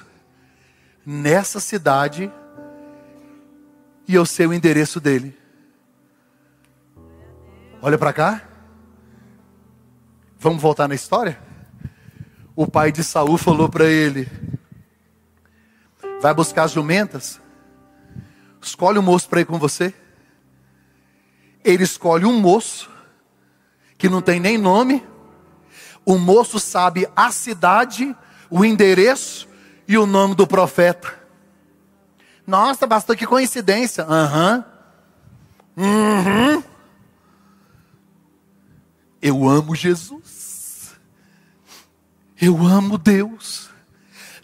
[1.05, 2.31] nessa cidade,
[4.07, 5.37] e eu sei o endereço dele.
[7.81, 8.41] Olha para cá.
[10.39, 11.37] Vamos voltar na história?
[12.55, 14.27] O pai de Saul falou para ele:
[16.21, 17.41] Vai buscar as jumentas?
[18.61, 19.93] Escolhe um moço para ir com você.
[21.63, 22.89] Ele escolhe um moço
[23.97, 25.05] que não tem nem nome.
[26.05, 28.15] O moço sabe a cidade,
[28.49, 29.47] o endereço
[29.87, 31.13] e o nome do profeta.
[32.45, 34.03] Nossa, pastor, que coincidência.
[34.03, 34.65] Aham.
[35.75, 35.85] Uhum.
[35.85, 36.63] uhum.
[39.21, 40.95] Eu amo Jesus.
[42.39, 43.66] Eu amo Deus.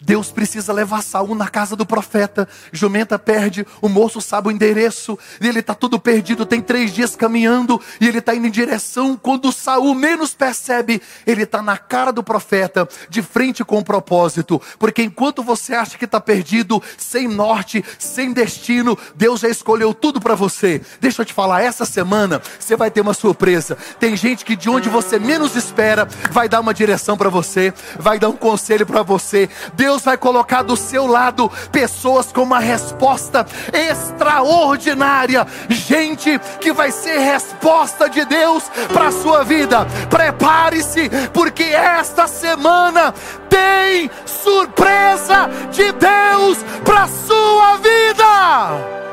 [0.04, 2.48] Deus precisa levar Saul na casa do profeta.
[2.72, 7.16] Jumenta perde, o moço sabe o endereço, e ele está tudo perdido, tem três dias
[7.16, 9.16] caminhando, e ele está indo em direção.
[9.16, 14.60] Quando Saul menos percebe, ele está na cara do profeta, de frente com o propósito.
[14.78, 20.20] Porque enquanto você acha que está perdido, sem norte, sem destino, Deus já escolheu tudo
[20.20, 20.80] para você.
[21.00, 23.76] Deixa eu te falar, essa semana você vai ter uma surpresa.
[23.98, 28.18] Tem gente que de onde você menos espera, vai dar uma direção para você, vai
[28.18, 29.48] dar um conselho para você.
[29.74, 36.90] Deus Deus vai colocar do seu lado pessoas com uma resposta extraordinária, gente que vai
[36.90, 39.86] ser resposta de Deus para a sua vida.
[40.10, 43.14] Prepare-se, porque esta semana
[43.48, 49.03] tem surpresa de Deus para a sua vida.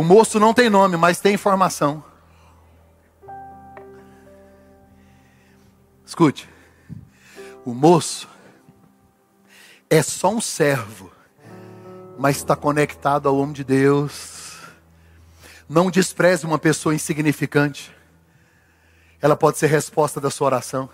[0.00, 2.02] O moço não tem nome, mas tem informação.
[6.06, 6.48] Escute,
[7.66, 8.26] o moço
[9.90, 11.12] é só um servo,
[12.18, 14.62] mas está conectado ao homem de Deus.
[15.68, 17.94] Não despreze uma pessoa insignificante,
[19.20, 20.88] ela pode ser resposta da sua oração.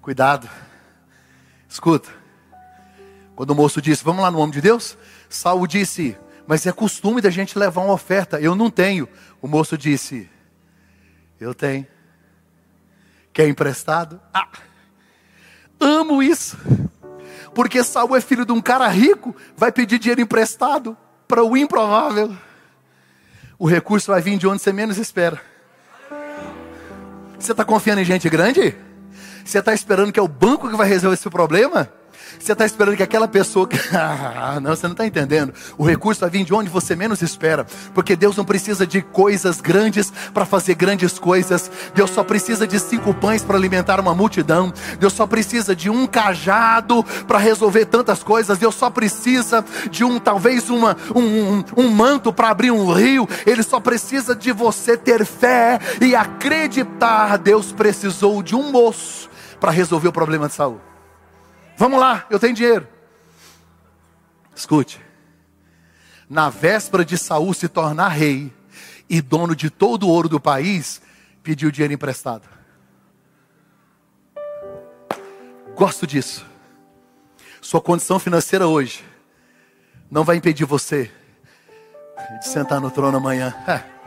[0.00, 0.48] Cuidado,
[1.68, 2.08] escuta.
[3.34, 4.96] Quando o moço disse: Vamos lá no homem de Deus,
[5.30, 8.40] Saul disse: Mas é costume da gente levar uma oferta.
[8.40, 9.08] Eu não tenho.
[9.40, 10.28] O moço disse:
[11.40, 11.86] Eu tenho.
[13.32, 14.20] Quer emprestado?
[14.34, 14.48] Ah,
[15.78, 16.58] amo isso.
[17.54, 22.36] Porque Saul é filho de um cara rico, vai pedir dinheiro emprestado para o improvável.
[23.58, 25.40] O recurso vai vir de onde você menos espera.
[27.38, 28.74] Você está confiando em gente grande?
[29.44, 31.90] Você está esperando que é o banco que vai resolver esse problema?
[32.40, 33.68] Você está esperando que aquela pessoa.
[34.42, 35.52] Ah, não, você não está entendendo.
[35.76, 37.66] O recurso vai vir de onde você menos espera.
[37.92, 41.70] Porque Deus não precisa de coisas grandes para fazer grandes coisas.
[41.94, 44.72] Deus só precisa de cinco pães para alimentar uma multidão.
[44.98, 48.58] Deus só precisa de um cajado para resolver tantas coisas.
[48.58, 53.28] Deus só precisa de um, talvez, uma, um, um, um manto para abrir um rio.
[53.44, 57.36] Ele só precisa de você ter fé e acreditar.
[57.36, 59.28] Deus precisou de um moço
[59.60, 60.89] para resolver o problema de Saul.
[61.80, 62.86] Vamos lá, eu tenho dinheiro.
[64.54, 65.00] Escute.
[66.28, 68.52] na véspera de Saul se tornar rei
[69.08, 71.00] e dono de todo o ouro do país,
[71.42, 72.46] pediu dinheiro emprestado.
[75.74, 76.44] Gosto disso.
[77.62, 79.02] Sua condição financeira hoje
[80.10, 81.10] não vai impedir você
[82.40, 83.54] de sentar no trono amanhã.
[83.66, 83.82] É.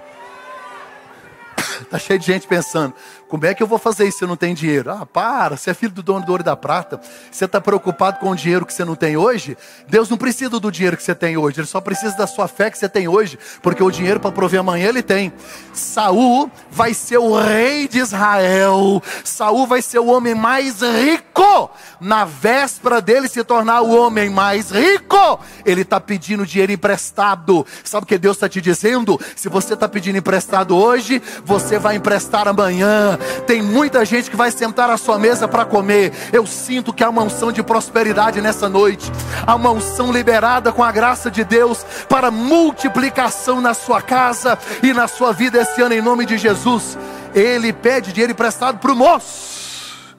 [1.90, 2.94] Tá cheio de gente pensando,
[3.34, 4.92] como é que eu vou fazer isso se eu não tenho dinheiro?
[4.92, 7.02] Ah, para, você é filho do dono do ouro e da prata.
[7.32, 9.58] Você está preocupado com o dinheiro que você não tem hoje?
[9.88, 12.70] Deus não precisa do dinheiro que você tem hoje, Ele só precisa da sua fé
[12.70, 15.34] que você tem hoje, porque o dinheiro para prover amanhã Ele tem.
[15.74, 19.02] Saul vai ser o rei de Israel.
[19.24, 21.72] Saul vai ser o homem mais rico.
[22.00, 27.66] Na véspera dele se tornar o homem mais rico, ele está pedindo dinheiro emprestado.
[27.84, 29.20] Sabe o que Deus está te dizendo?
[29.36, 33.18] Se você está pedindo emprestado hoje, você vai emprestar amanhã.
[33.46, 36.12] Tem muita gente que vai sentar à sua mesa para comer.
[36.32, 39.12] Eu sinto que há uma unção de prosperidade nessa noite.
[39.46, 44.94] Há uma unção liberada com a graça de Deus para multiplicação na sua casa e
[44.94, 46.98] na sua vida esse ano, em nome de Jesus.
[47.34, 50.16] Ele pede dinheiro emprestado para o moço.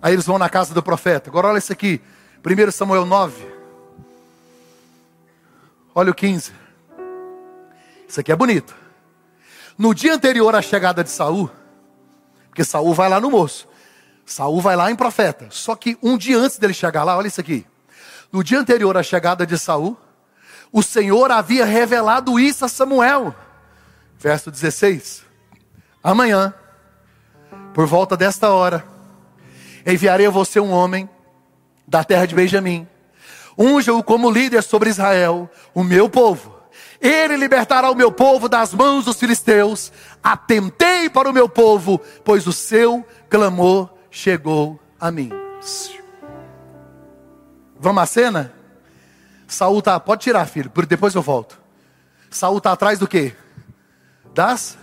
[0.00, 1.30] Aí eles vão na casa do profeta.
[1.30, 2.00] Agora olha isso aqui.
[2.44, 3.44] 1 Samuel 9.
[5.94, 6.52] Olha o 15.
[8.08, 8.74] Isso aqui é bonito.
[9.76, 11.50] No dia anterior à chegada de Saul,
[12.56, 13.68] porque Saul vai lá no moço.
[14.24, 15.46] Saul vai lá em profeta.
[15.50, 17.66] Só que um dia antes dele chegar lá, olha isso aqui.
[18.32, 19.94] No dia anterior à chegada de Saul,
[20.72, 23.34] o Senhor havia revelado isso a Samuel.
[24.18, 25.22] Verso 16.
[26.02, 26.54] Amanhã,
[27.74, 28.86] por volta desta hora,
[29.86, 31.06] enviarei a você um homem
[31.86, 32.88] da terra de Benjamim.
[33.58, 36.55] Unja-o como líder sobre Israel, o meu povo.
[37.00, 39.92] Ele libertará o meu povo das mãos dos filisteus.
[40.22, 45.30] Atentei para o meu povo, pois o seu clamor chegou a mim.
[47.78, 48.52] Vamos à cena?
[49.46, 51.60] Saul tá, pode tirar, filho, depois eu volto.
[52.30, 53.34] Saul está atrás do quê?
[54.34, 54.76] Das?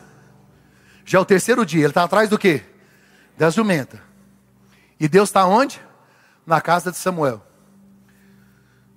[1.06, 2.64] Já é o terceiro dia, ele está atrás do quê?
[3.38, 4.00] Das jumentas.
[5.00, 5.82] E Deus está onde?
[6.46, 7.42] Na casa de Samuel.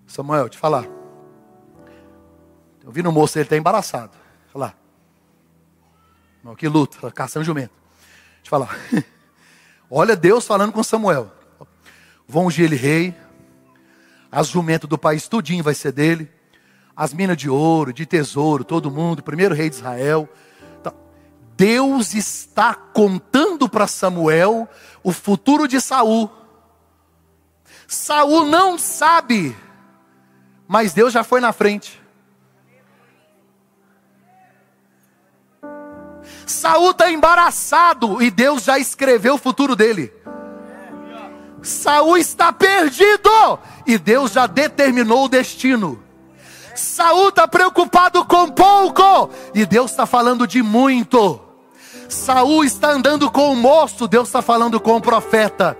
[0.06, 0.95] Samuel, te falar.
[2.86, 4.12] Eu vi no moço, ele está embaraçado.
[4.54, 4.72] Olha
[6.44, 6.54] lá.
[6.54, 7.72] Que luta, caçando jumento.
[8.36, 8.78] Deixa eu falar.
[9.90, 11.32] Olha Deus falando com Samuel.
[12.28, 13.12] Vão ungir ele rei.
[14.30, 16.30] As jumentas do país tudinho vai ser dele.
[16.94, 19.20] As minas de ouro, de tesouro, todo mundo.
[19.20, 20.28] Primeiro rei de Israel.
[20.80, 20.94] Tá.
[21.56, 24.68] Deus está contando para Samuel
[25.02, 26.30] o futuro de Saul.
[27.88, 29.56] Saul não sabe,
[30.68, 32.05] mas Deus já foi na frente.
[36.46, 40.12] Saul está embaraçado e Deus já escreveu o futuro dele.
[41.60, 46.02] Saul está perdido e Deus já determinou o destino.
[46.74, 51.40] Saul está preocupado com pouco e Deus está falando de muito.
[52.08, 55.76] Saul está andando com o moço, Deus está falando com o profeta.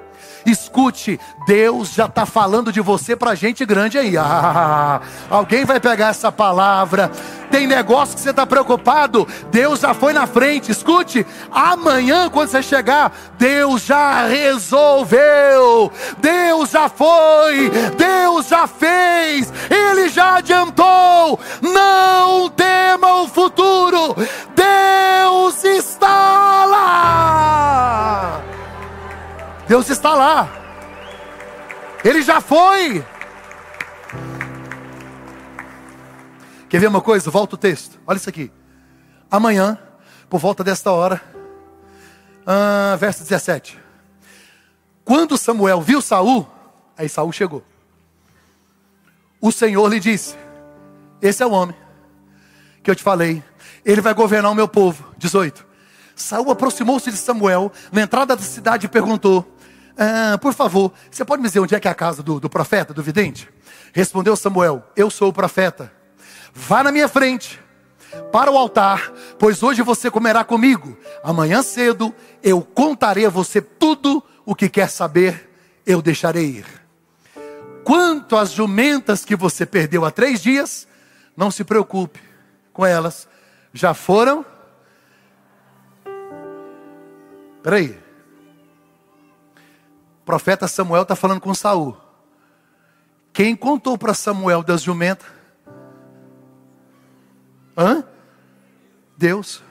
[0.47, 4.17] Escute, Deus já está falando de você para gente grande aí.
[4.17, 7.11] Ah, alguém vai pegar essa palavra.
[7.51, 10.71] Tem negócio que você está preocupado, Deus já foi na frente.
[10.71, 20.09] Escute, amanhã quando você chegar, Deus já resolveu, Deus já foi, Deus já fez, Ele
[20.09, 21.39] já adiantou.
[21.63, 22.66] Não tema
[29.69, 30.49] Deus está lá.
[32.05, 33.05] Ele já foi.
[36.69, 37.31] Quer ver uma coisa?
[37.31, 37.99] Volta o texto.
[38.07, 38.51] Olha isso aqui.
[39.31, 39.79] Amanhã,
[40.29, 41.21] por volta desta hora,
[42.47, 43.79] ah, verso 17.
[45.05, 46.47] Quando Samuel viu Saul,
[46.97, 47.65] aí Saul chegou.
[49.41, 50.37] O Senhor lhe disse:
[51.21, 51.77] Esse é o homem
[52.83, 53.43] que eu te falei.
[53.85, 55.13] Ele vai governar o meu povo.
[55.19, 55.67] 18.
[56.15, 59.56] Saul aproximou-se de Samuel na entrada da cidade e perguntou:
[59.97, 62.51] ah, por favor, você pode me dizer onde é que é a casa do, do
[62.51, 63.49] profeta, do vidente?
[63.95, 65.91] Respondeu Samuel: Eu sou o profeta.
[66.53, 67.61] Vá na minha frente,
[68.31, 70.97] para o altar, pois hoje você comerá comigo.
[71.23, 75.51] Amanhã cedo eu contarei a você tudo o que quer saber,
[75.87, 76.67] eu deixarei ir.
[77.85, 80.87] Quanto às jumentas que você perdeu há três dias,
[81.37, 82.21] não se preocupe
[82.73, 83.29] com elas,
[83.73, 84.45] já foram.
[87.63, 88.06] Peraí
[90.27, 91.97] profeta Samuel está falando com Saul.
[93.33, 95.27] Quem contou para Samuel das jumentas?
[97.79, 98.05] Hã?
[99.17, 99.63] Deus.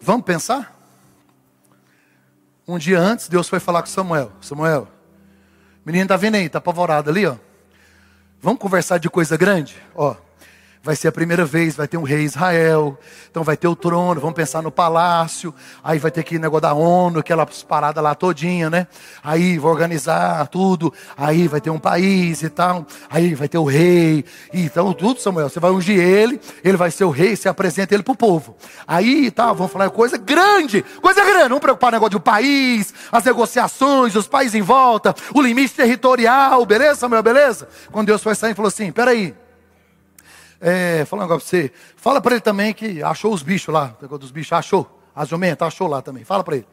[0.00, 0.76] Vamos pensar?
[2.68, 4.30] Um dia antes, Deus foi falar com Samuel.
[4.42, 4.88] Samuel,
[5.86, 7.36] menino está vendo aí, está apavorado ali, ó.
[8.42, 9.82] Vamos conversar de coisa grande?
[9.94, 10.14] Ó,
[10.84, 12.98] vai ser a primeira vez, vai ter um rei Israel,
[13.30, 16.74] então vai ter o trono, vamos pensar no palácio, aí vai ter que negócio da
[16.74, 18.86] ONU, aquela parada lá todinha, né?
[19.22, 23.64] Aí vai organizar tudo, aí vai ter um país e tal, aí vai ter o
[23.64, 27.94] rei, então tudo, Samuel, você vai ungir ele, ele vai ser o rei, você apresenta
[27.94, 28.54] ele pro povo.
[28.86, 33.24] Aí tá, vamos falar coisa grande, coisa grande, vamos preocupar no negócio do país, as
[33.24, 37.66] negociações, os países em volta, o limite territorial, beleza, Samuel, beleza?
[37.90, 39.34] Quando Deus foi sair, falou assim, peraí,
[40.60, 41.72] é, falar um negócio pra você.
[41.96, 43.96] Fala para ele também que achou os bichos lá.
[44.00, 45.00] O dos bichos, achou.
[45.14, 46.24] As jumentas, achou lá também.
[46.24, 46.66] Fala para ele.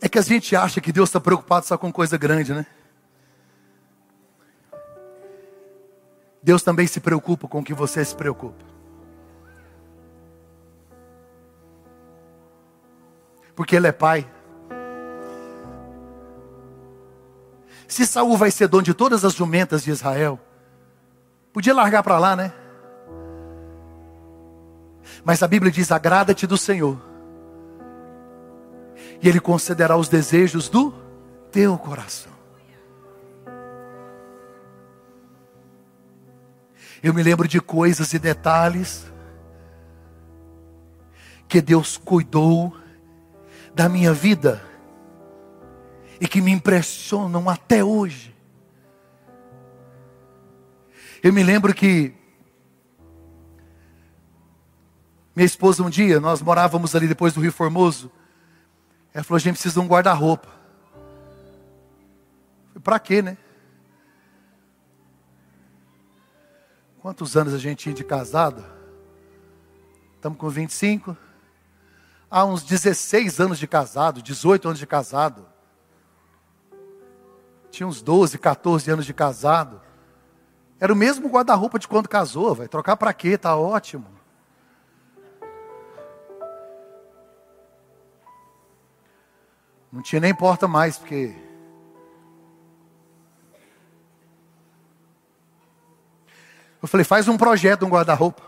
[0.00, 2.66] É que a gente acha que Deus está preocupado só com coisa grande, né?
[6.42, 8.64] Deus também se preocupa com o que você se preocupa.
[13.56, 14.30] Porque Ele é Pai.
[17.88, 20.38] Se Saul vai ser dono de todas as jumentas de Israel,
[21.54, 22.52] podia largar para lá, né?
[25.24, 27.00] Mas a Bíblia diz: agrada-te do Senhor,
[29.22, 30.92] e Ele concederá os desejos do
[31.50, 32.30] teu coração.
[37.02, 39.10] Eu me lembro de coisas e detalhes
[41.48, 42.76] que Deus cuidou
[43.74, 44.67] da minha vida
[46.20, 48.34] e que me impressionam até hoje.
[51.22, 52.14] Eu me lembro que
[55.34, 58.10] minha esposa um dia, nós morávamos ali depois do Rio Formoso.
[59.14, 60.48] Ela falou: a gente precisa de um guarda-roupa.
[62.82, 63.36] Para quê, né?
[67.00, 68.64] Quantos anos a gente tinha de casado?
[70.16, 71.16] Estamos com 25.
[72.30, 75.46] Há uns 16 anos de casado, 18 anos de casado
[77.70, 79.80] tinha uns 12, 14 anos de casado.
[80.80, 83.36] Era o mesmo guarda-roupa de quando casou, vai trocar para quê?
[83.36, 84.06] Tá ótimo.
[89.90, 91.34] Não tinha nem porta mais, porque
[96.80, 98.42] Eu falei, faz um projeto, um guarda-roupa.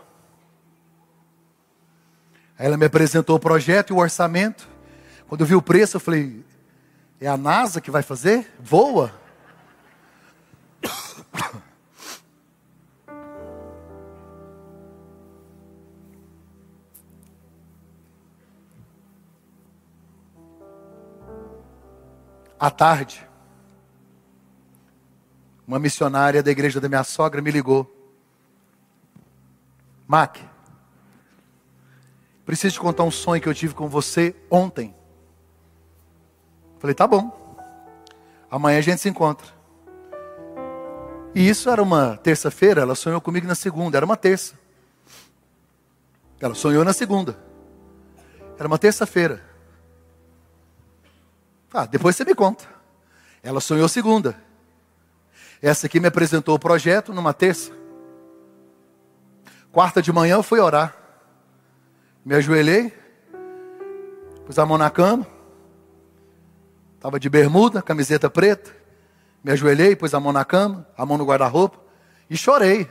[2.57, 4.67] Aí ela me apresentou o projeto e o orçamento.
[5.27, 6.43] Quando eu vi o preço, eu falei,
[7.21, 8.51] é a NASA que vai fazer?
[8.59, 9.13] Voa.
[22.59, 23.27] À tarde,
[25.65, 27.91] uma missionária da igreja da minha sogra me ligou.
[30.07, 30.37] Mac,
[32.45, 34.93] preciso te contar um sonho que eu tive com você ontem.
[36.81, 37.31] Falei, tá bom.
[38.49, 39.47] Amanhã a gente se encontra.
[41.35, 44.55] E isso era uma terça-feira, ela sonhou comigo na segunda, era uma terça.
[46.39, 47.37] Ela sonhou na segunda.
[48.57, 49.45] Era uma terça-feira.
[51.71, 52.65] Ah, depois você me conta.
[53.43, 54.35] Ela sonhou segunda.
[55.61, 57.71] Essa aqui me apresentou o projeto numa terça.
[59.71, 60.95] Quarta de manhã eu fui orar.
[62.25, 62.91] Me ajoelhei,
[64.47, 65.40] pus a mão na cama.
[67.01, 68.71] Estava de bermuda, camiseta preta.
[69.43, 71.79] Me ajoelhei, pus a mão na cama, a mão no guarda-roupa
[72.29, 72.87] e chorei.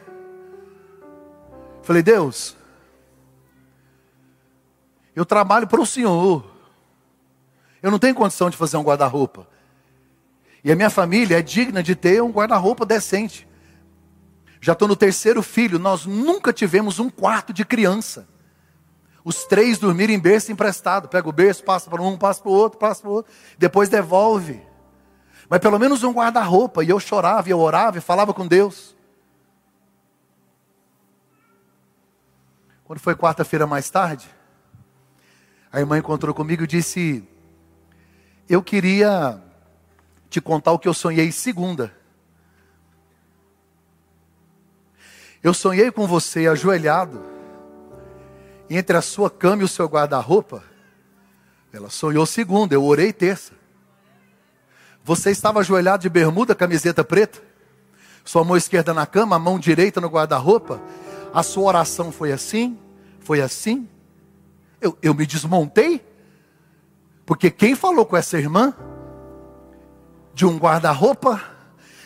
[1.81, 2.57] Falei, Deus,
[5.15, 6.45] eu trabalho para o Senhor.
[7.81, 9.47] Eu não tenho condição de fazer um guarda-roupa.
[10.65, 13.47] E a minha família é digna de ter um guarda-roupa decente.
[14.61, 18.27] Já estou no terceiro filho, nós nunca tivemos um quarto de criança.
[19.25, 21.09] Os três dormiram em berço emprestado.
[21.09, 23.33] Pega o berço, passa para um, passa para o outro, passa para o outro.
[23.59, 24.63] Depois devolve.
[25.49, 26.83] Mas pelo menos um guarda-roupa.
[26.83, 28.97] E eu chorava, e eu orava, e falava com Deus.
[32.85, 34.29] Quando foi quarta-feira mais tarde,
[35.71, 37.23] a irmã encontrou comigo e disse:
[38.49, 39.41] Eu queria
[40.29, 41.95] te contar o que eu sonhei segunda.
[45.43, 47.30] Eu sonhei com você ajoelhado
[48.71, 50.63] entre a sua cama e o seu guarda-roupa,
[51.73, 53.53] ela sonhou segunda, eu orei terça.
[55.05, 57.43] Você estava ajoelhado de bermuda, camiseta preta,
[58.25, 60.81] sua mão esquerda na cama, a mão direita no guarda-roupa.
[61.35, 62.79] A sua oração foi assim,
[63.21, 63.89] foi assim.
[64.81, 66.05] Eu, eu me desmontei,
[67.27, 68.75] porque quem falou com essa irmã
[70.33, 71.43] de um guarda-roupa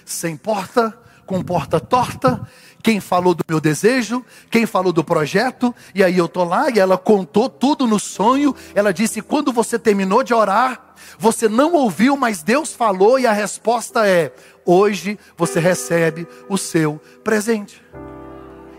[0.05, 2.47] sem porta, com porta torta,
[2.85, 6.79] quem falou do meu desejo, quem falou do projeto, e aí eu tô lá e
[6.79, 8.55] ela contou tudo no sonho.
[8.75, 13.33] Ela disse: "Quando você terminou de orar, você não ouviu, mas Deus falou e a
[13.33, 14.35] resposta é:
[14.67, 17.83] hoje você recebe o seu presente".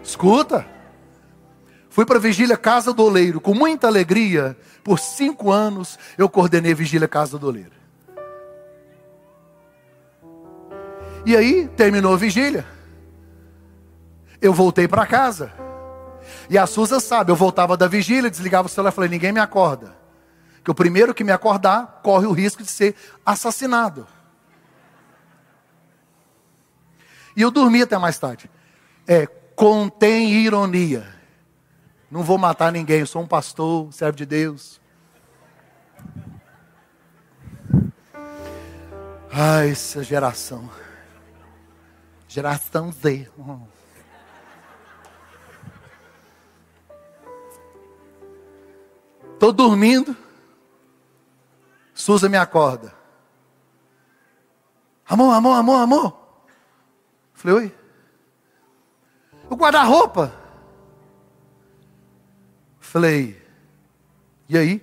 [0.04, 0.68] Escuta.
[1.90, 4.56] Fui para a vigília Casa do Oleiro com muita alegria.
[4.84, 7.72] Por cinco anos eu coordenei a vigília Casa do Oleiro.
[11.26, 12.75] E aí terminou a vigília.
[14.46, 15.52] Eu voltei para casa.
[16.48, 19.40] E a Suza sabe, eu voltava da vigília, desligava o celular e falei: ninguém me
[19.40, 19.98] acorda.
[20.64, 24.06] Que o primeiro que me acordar corre o risco de ser assassinado.
[27.36, 28.48] E eu dormi até mais tarde.
[29.08, 31.08] É, contém ironia.
[32.12, 34.80] Não vou matar ninguém, eu sou um pastor, servo de Deus.
[39.32, 40.70] Ai, essa geração.
[42.28, 43.28] Geração Z.
[49.36, 50.16] Estou dormindo.
[51.94, 52.94] Suza me acorda.
[55.08, 56.20] Amor, amor, amor, amor.
[57.34, 57.76] Falei, oi.
[59.50, 60.34] O guarda-roupa.
[62.80, 63.42] Falei,
[64.48, 64.82] e aí?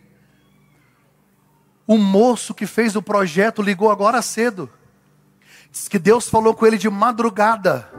[1.87, 4.71] O moço que fez o projeto ligou agora cedo.
[5.71, 7.91] Diz que Deus falou com ele de madrugada.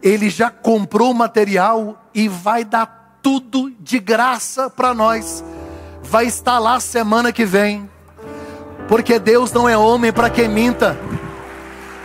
[0.00, 2.95] Ele já comprou o material e vai dar
[3.26, 5.42] tudo de graça para nós.
[6.00, 7.90] Vai estar lá semana que vem.
[8.86, 10.96] Porque Deus não é homem para que minta,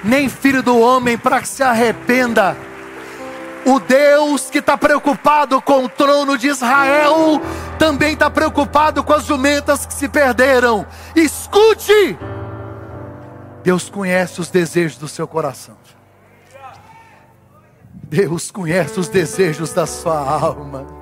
[0.03, 2.57] nem filho do homem para que se arrependa.
[3.63, 7.39] O Deus que está preocupado com o trono de Israel
[7.78, 10.88] também está preocupado com as jumentas que se perderam.
[11.15, 12.17] Escute!
[13.63, 15.78] Deus conhece os desejos do seu coração.
[17.93, 21.01] Deus conhece os desejos da sua alma.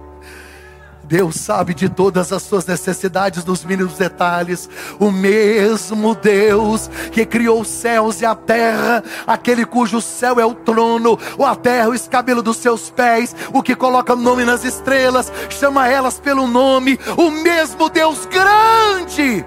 [1.10, 4.70] Deus sabe de todas as suas necessidades nos mínimos detalhes.
[5.00, 10.54] O mesmo Deus que criou os céus e a terra, aquele cujo céu é o
[10.54, 15.34] trono, ou a terra o escabelo dos seus pés, o que coloca nome nas estrelas,
[15.50, 19.44] chama elas pelo nome, o mesmo Deus grande.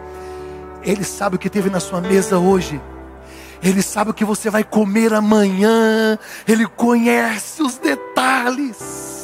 [0.82, 2.80] Ele sabe o que teve na sua mesa hoje.
[3.62, 6.18] Ele sabe o que você vai comer amanhã.
[6.48, 9.21] Ele conhece os detalhes.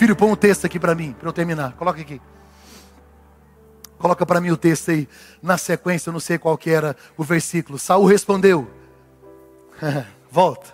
[0.00, 1.74] Filho, põe um texto aqui para mim, para eu terminar.
[1.74, 2.18] Coloca aqui.
[3.98, 5.06] Coloca para mim o texto aí,
[5.42, 7.78] na sequência, eu não sei qual que era o versículo.
[7.78, 8.66] Saul respondeu.
[10.32, 10.72] Volta.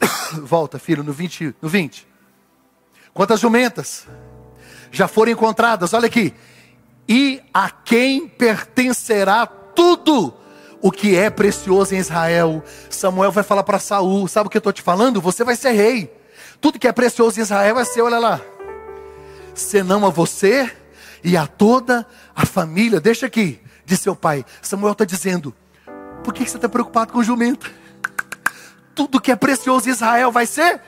[0.42, 2.08] Volta, filho, no 20, no 20.
[3.12, 4.06] Quantas jumentas
[4.90, 5.92] já foram encontradas?
[5.92, 6.32] Olha aqui.
[7.06, 10.32] E a quem pertencerá tudo
[10.80, 12.64] o que é precioso em Israel?
[12.88, 15.20] Samuel vai falar para Saul, sabe o que eu estou te falando?
[15.20, 16.19] Você vai ser rei.
[16.60, 18.40] Tudo que é precioso em Israel vai ser, olha lá.
[19.54, 20.70] Senão a você
[21.24, 23.00] e a toda a família.
[23.00, 24.44] Deixa aqui, de seu pai.
[24.62, 25.54] Samuel está dizendo:
[26.22, 27.70] por que você está preocupado com jumento?
[28.94, 30.80] Tudo que é precioso em Israel vai ser.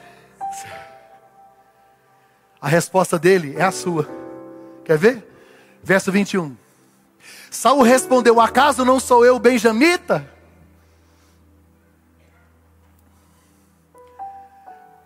[2.60, 4.08] A resposta dele é a sua.
[4.84, 5.26] Quer ver?
[5.82, 6.56] Verso 21.
[7.50, 10.31] Saul respondeu: Acaso não sou eu benjamita?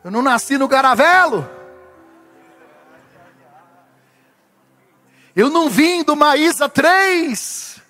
[0.07, 1.51] Eu não nasci no garavelo.
[5.35, 7.83] Eu não vim do Maísa 3.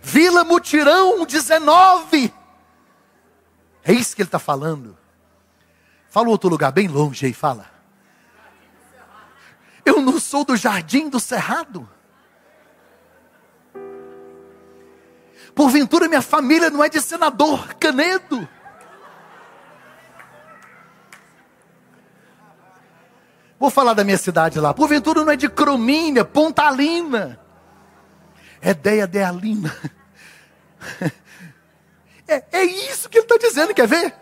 [0.00, 2.32] Vila Mutirão 19.
[3.82, 4.96] É isso que ele está falando.
[6.08, 7.68] Fala outro lugar bem longe aí, fala.
[9.84, 11.90] Eu não sou do jardim do cerrado.
[15.52, 18.48] Porventura minha família não é de senador Canedo.
[23.60, 24.72] Vou falar da minha cidade lá.
[24.72, 27.38] Porventura não é de Cromínia, Pontalina.
[28.62, 29.76] É Deia Dealina.
[32.32, 34.14] É, é isso que ele está dizendo, quer ver?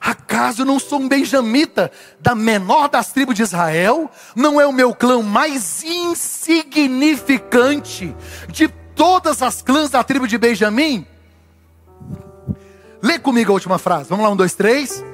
[0.00, 4.10] Acaso não sou um benjamita da menor das tribos de Israel?
[4.34, 8.16] Não é o meu clã mais insignificante
[8.48, 11.06] de todas as clãs da tribo de Benjamim?
[13.02, 14.08] Lê comigo a última frase.
[14.08, 15.04] Vamos lá, um, dois, três.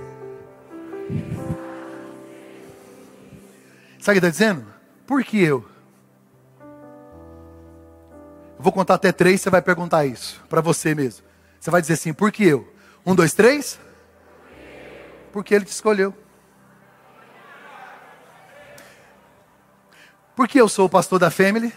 [4.09, 4.67] Sabe o que está dizendo?
[5.07, 5.69] Por que eu?
[8.57, 11.27] Eu vou contar até três, você vai perguntar isso para você mesmo.
[11.61, 12.73] Você vai dizer assim, por que eu?
[13.05, 13.79] Um, dois, três?
[15.31, 16.17] Porque ele te escolheu.
[20.35, 21.71] Porque eu sou o pastor da family.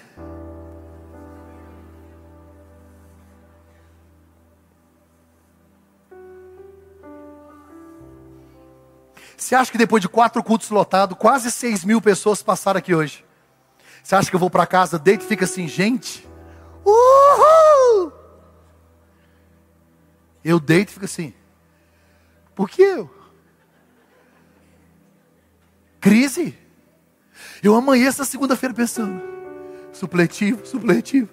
[9.52, 13.26] Você acha que depois de quatro cultos lotados, quase seis mil pessoas passaram aqui hoje?
[14.02, 16.26] Você acha que eu vou para casa, deito e fica assim, gente?
[16.86, 18.14] Uhul!
[20.42, 21.34] Eu deito e fico assim.
[22.56, 23.14] Por que eu?
[26.00, 26.58] Crise.
[27.62, 29.22] Eu amanheço a segunda-feira pensando.
[29.92, 31.28] Supletivo, supletivo.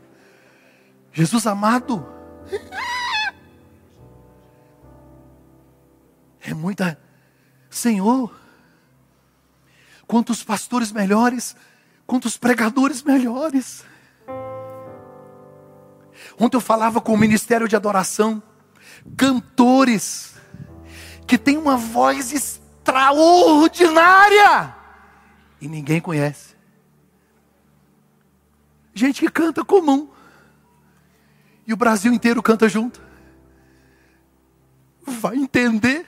[1.13, 2.05] Jesus amado.
[6.41, 6.99] É muita.
[7.71, 8.35] Senhor,
[10.07, 11.57] quantos pastores melhores,
[12.07, 13.85] quantos pregadores melhores.
[16.39, 18.43] Ontem eu falava com o ministério de adoração,
[19.17, 20.35] cantores,
[21.27, 24.79] que tem uma voz extraordinária
[25.61, 26.57] e ninguém conhece.
[28.95, 30.09] Gente que canta comum.
[31.67, 33.01] E o Brasil inteiro canta junto.
[35.03, 36.07] Vai entender.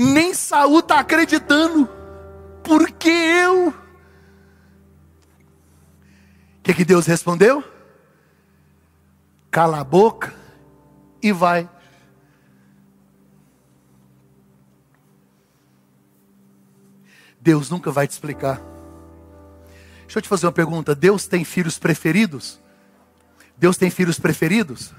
[0.00, 1.88] Nem Saul está acreditando.
[2.62, 3.70] Porque eu.
[3.70, 3.74] O
[6.62, 7.64] que, que Deus respondeu?
[9.50, 10.32] Cala a boca
[11.20, 11.68] e vai.
[17.40, 18.60] Deus nunca vai te explicar.
[20.02, 22.60] Deixa eu te fazer uma pergunta: Deus tem filhos preferidos?
[23.56, 24.94] Deus tem filhos preferidos?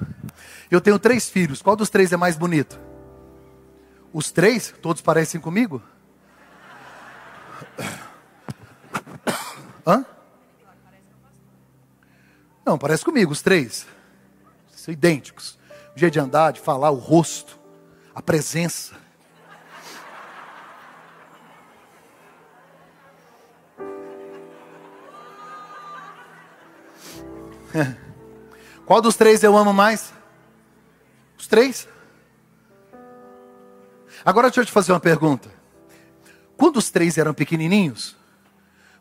[0.70, 2.89] Eu tenho três filhos, qual dos três é mais bonito?
[4.12, 4.74] Os três?
[4.82, 5.82] Todos parecem comigo?
[9.86, 10.06] Hã?
[12.66, 13.88] Não, parece comigo, os três.
[14.72, 15.58] São idênticos.
[15.96, 17.60] O jeito de andar, de falar, o rosto,
[18.14, 18.96] a presença.
[28.86, 30.12] Qual dos três eu amo mais?
[31.38, 31.88] Os três.
[34.26, 35.50] Agora deixa eu te fazer uma pergunta.
[36.58, 38.18] Quando os três eram pequenininhos,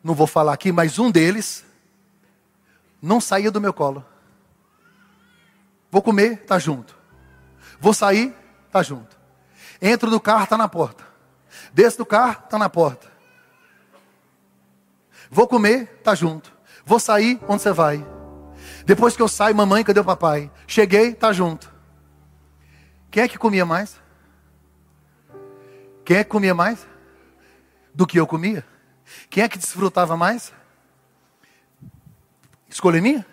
[0.02, 1.64] não vou falar aqui, mas um deles
[3.02, 4.04] não saía do meu colo.
[5.90, 6.96] Vou comer, tá junto.
[7.80, 8.34] Vou sair,
[8.70, 9.16] tá junto.
[9.80, 11.04] Entro no carro, tá na porta.
[11.72, 13.10] Desço do carro, tá na porta.
[15.30, 16.52] Vou comer, tá junto.
[16.84, 18.06] Vou sair, onde você vai?
[18.84, 20.50] Depois que eu saio, mamãe, cadê o papai?
[20.66, 21.72] Cheguei, tá junto.
[23.10, 24.00] Quem é que comia mais?
[26.08, 26.86] Quem é que comia mais?
[27.92, 28.64] Do que eu comia?
[29.28, 30.54] Quem é que desfrutava mais?
[32.66, 33.26] Escolha minha?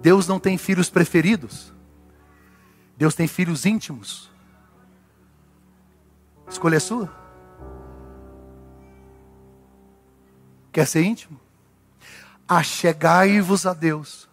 [0.00, 1.70] Deus não tem filhos preferidos.
[2.96, 4.30] Deus tem filhos íntimos.
[6.48, 7.12] Escolha é sua.
[10.72, 11.38] Quer ser íntimo?
[12.48, 14.26] achegai-vos a Deus.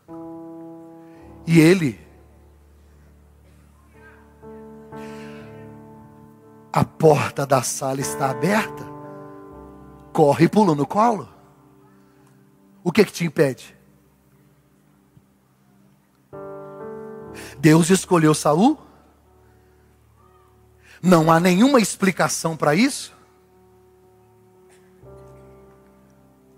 [1.45, 1.99] E Ele,
[6.75, 8.85] a porta da sala está aberta,
[10.11, 11.29] corre e pula no colo.
[12.83, 13.73] O que, que te impede?
[17.57, 18.77] Deus escolheu Saul?
[21.01, 23.15] Não há nenhuma explicação para isso?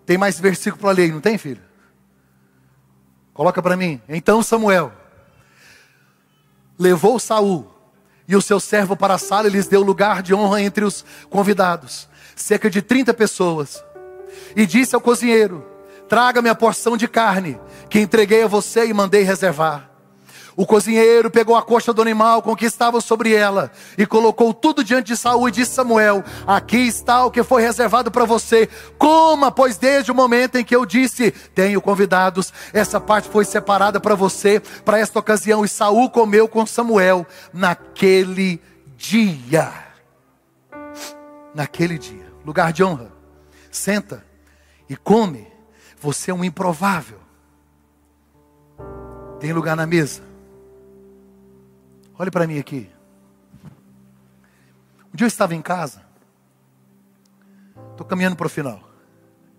[0.04, 1.62] Tem mais versículo para ler, não tem, filho?
[3.36, 4.02] Coloca para mim.
[4.10, 4.92] Então Samuel
[6.76, 7.77] levou Saul
[8.28, 11.06] e o seu servo para a sala e lhes deu lugar de honra entre os
[11.30, 13.84] convidados, cerca de 30 pessoas.
[14.56, 15.66] E disse ao cozinheiro:
[16.10, 17.60] Traga-me a porção de carne
[17.90, 19.87] que entreguei a você e mandei reservar.
[20.58, 24.84] O cozinheiro pegou a coxa do animal com que estava sobre ela e colocou tudo
[24.84, 28.68] diante de Saul e disse Samuel: Aqui está o que foi reservado para você.
[28.98, 34.00] Coma, pois desde o momento em que eu disse: Tenho convidados, essa parte foi separada
[34.00, 35.64] para você para esta ocasião.
[35.64, 38.60] E Saul comeu com Samuel naquele
[38.98, 39.72] dia.
[41.54, 43.12] Naquele dia, lugar de honra.
[43.70, 44.26] Senta
[44.90, 45.46] e come.
[46.02, 47.20] Você é um improvável.
[49.40, 50.27] Tem lugar na mesa.
[52.20, 52.90] Olhe para mim aqui.
[55.14, 56.02] Um dia eu estava em casa.
[57.92, 58.82] Estou caminhando para o final.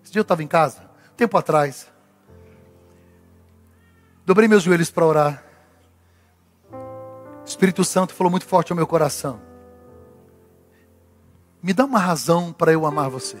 [0.03, 1.89] Esse dia eu estava em casa, tempo atrás.
[4.25, 5.43] Dobrei meus joelhos para orar.
[6.71, 9.41] O Espírito Santo falou muito forte ao meu coração.
[11.63, 13.37] Me dá uma razão para eu amar você.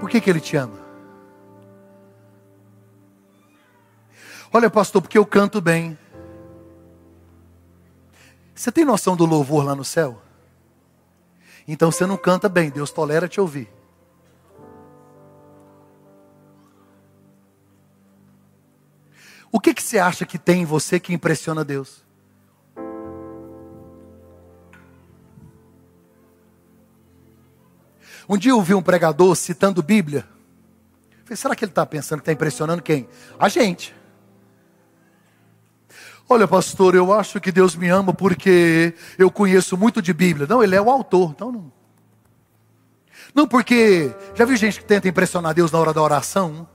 [0.00, 0.83] Por que, que ele te ama?
[4.56, 5.98] Olha, pastor, porque eu canto bem.
[8.54, 10.22] Você tem noção do louvor lá no céu?
[11.66, 13.68] Então você não canta bem, Deus tolera te ouvir.
[19.50, 22.04] O que, que você acha que tem em você que impressiona Deus?
[28.28, 30.24] Um dia eu ouvi um pregador citando Bíblia.
[31.24, 33.08] falei, será que ele está pensando que está impressionando quem?
[33.36, 34.03] A gente.
[36.28, 40.46] Olha, pastor, eu acho que Deus me ama porque eu conheço muito de Bíblia.
[40.46, 41.72] Não, ele é o autor, então não.
[43.34, 46.66] Não, porque já vi gente que tenta impressionar Deus na hora da oração.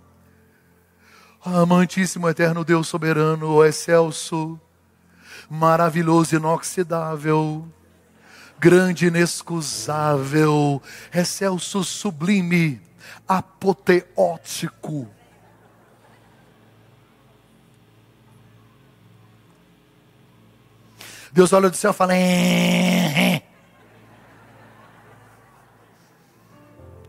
[1.44, 4.60] Amantíssimo, eterno Deus soberano, excelso,
[5.50, 7.66] maravilhoso, inoxidável,
[8.60, 10.82] grande, inexcusável,
[11.14, 12.82] excelso, sublime,
[13.28, 15.08] apoteótico.
[21.40, 22.12] Deus olha do céu e fala: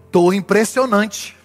[0.06, 1.36] Estou impressionante.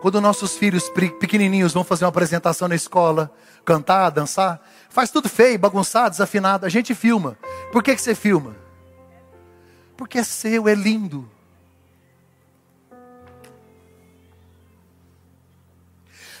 [0.00, 3.30] Quando nossos filhos pequenininhos vão fazer uma apresentação na escola,
[3.62, 7.36] cantar, dançar, faz tudo feio, bagunçado, desafinado, a gente filma.
[7.72, 8.56] Por que, que você filma?
[9.98, 11.30] Porque é seu, é lindo.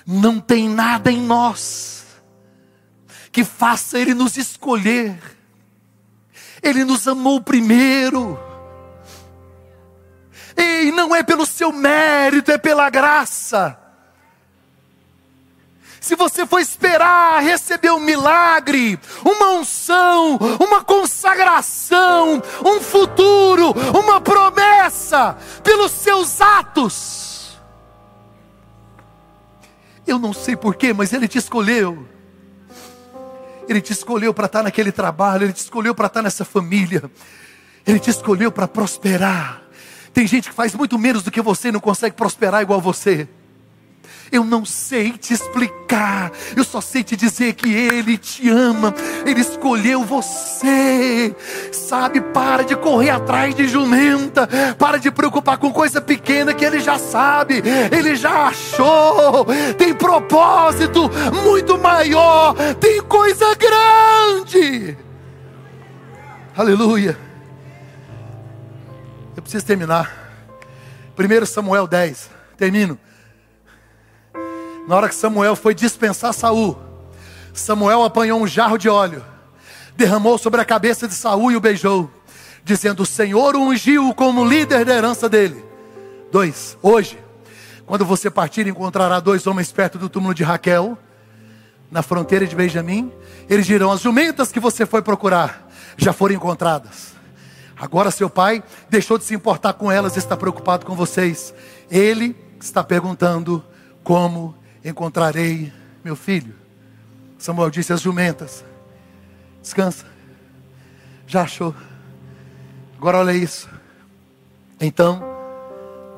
[0.06, 2.04] Não tem nada em nós
[3.32, 5.18] que faça Ele nos escolher.
[6.62, 8.38] Ele nos amou primeiro.
[10.56, 13.78] E não é pelo seu mérito, é pela graça.
[16.00, 25.36] Se você for esperar receber um milagre, uma unção, uma consagração, um futuro, uma promessa,
[25.62, 27.33] pelos seus atos,
[30.06, 32.06] eu não sei porquê, mas Ele te escolheu.
[33.68, 37.10] Ele te escolheu para estar naquele trabalho, Ele te escolheu para estar nessa família,
[37.86, 39.62] Ele te escolheu para prosperar.
[40.12, 43.28] Tem gente que faz muito menos do que você e não consegue prosperar igual você.
[44.34, 48.92] Eu não sei te explicar, eu só sei te dizer que Ele te ama,
[49.24, 51.34] Ele escolheu você.
[51.72, 56.80] Sabe, para de correr atrás de jumenta, para de preocupar com coisa pequena que Ele
[56.80, 59.46] já sabe, Ele já achou.
[59.78, 61.10] Tem propósito
[61.44, 64.98] muito maior, tem coisa grande.
[66.56, 67.24] Aleluia
[69.44, 70.32] preciso terminar.
[71.16, 72.98] 1 Samuel 10, termino.
[74.86, 76.78] Na hora que Samuel foi dispensar Saul,
[77.54, 79.24] Samuel apanhou um jarro de óleo,
[79.96, 82.10] derramou sobre a cabeça de Saul e o beijou,
[82.62, 85.64] dizendo: O Senhor o ungiu como líder da herança dele.
[86.30, 87.18] Dois, hoje,
[87.86, 90.98] quando você partir, encontrará dois homens perto do túmulo de Raquel,
[91.90, 93.10] na fronteira de Benjamim.
[93.48, 95.66] Eles dirão: As jumentas que você foi procurar
[95.96, 97.14] já foram encontradas.
[97.76, 101.54] Agora seu pai deixou de se importar com elas e está preocupado com vocês.
[101.90, 103.64] Ele está perguntando:
[104.02, 104.54] como
[104.84, 105.72] encontrarei
[106.04, 106.54] meu filho?
[107.38, 108.64] Samuel disse às jumentas:
[109.62, 110.06] Descansa.
[111.26, 111.74] Já achou.
[112.98, 113.68] Agora olha isso.
[114.80, 115.22] Então,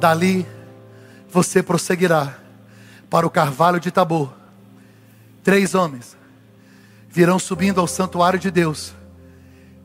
[0.00, 0.46] dali
[1.28, 2.36] você prosseguirá
[3.08, 4.32] para o carvalho de Tabor.
[5.42, 6.16] Três homens
[7.08, 8.94] virão subindo ao santuário de Deus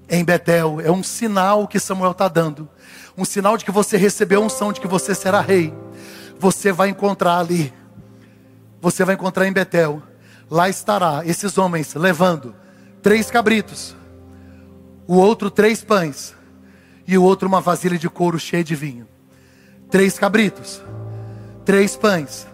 [0.09, 0.81] em Betel.
[0.81, 2.67] É um sinal que Samuel está dando.
[3.17, 5.73] Um sinal de que você recebeu unção, de que você será rei.
[6.39, 7.73] Você vai encontrar ali.
[8.81, 10.01] Você vai encontrar em Betel.
[10.49, 12.53] Lá estará esses homens levando
[13.01, 13.95] três cabritos,
[15.07, 16.35] o outro três pães,
[17.07, 19.07] e o outro uma vasilha de couro cheia de vinho.
[19.89, 20.81] Três cabritos,
[21.63, 22.47] três pães,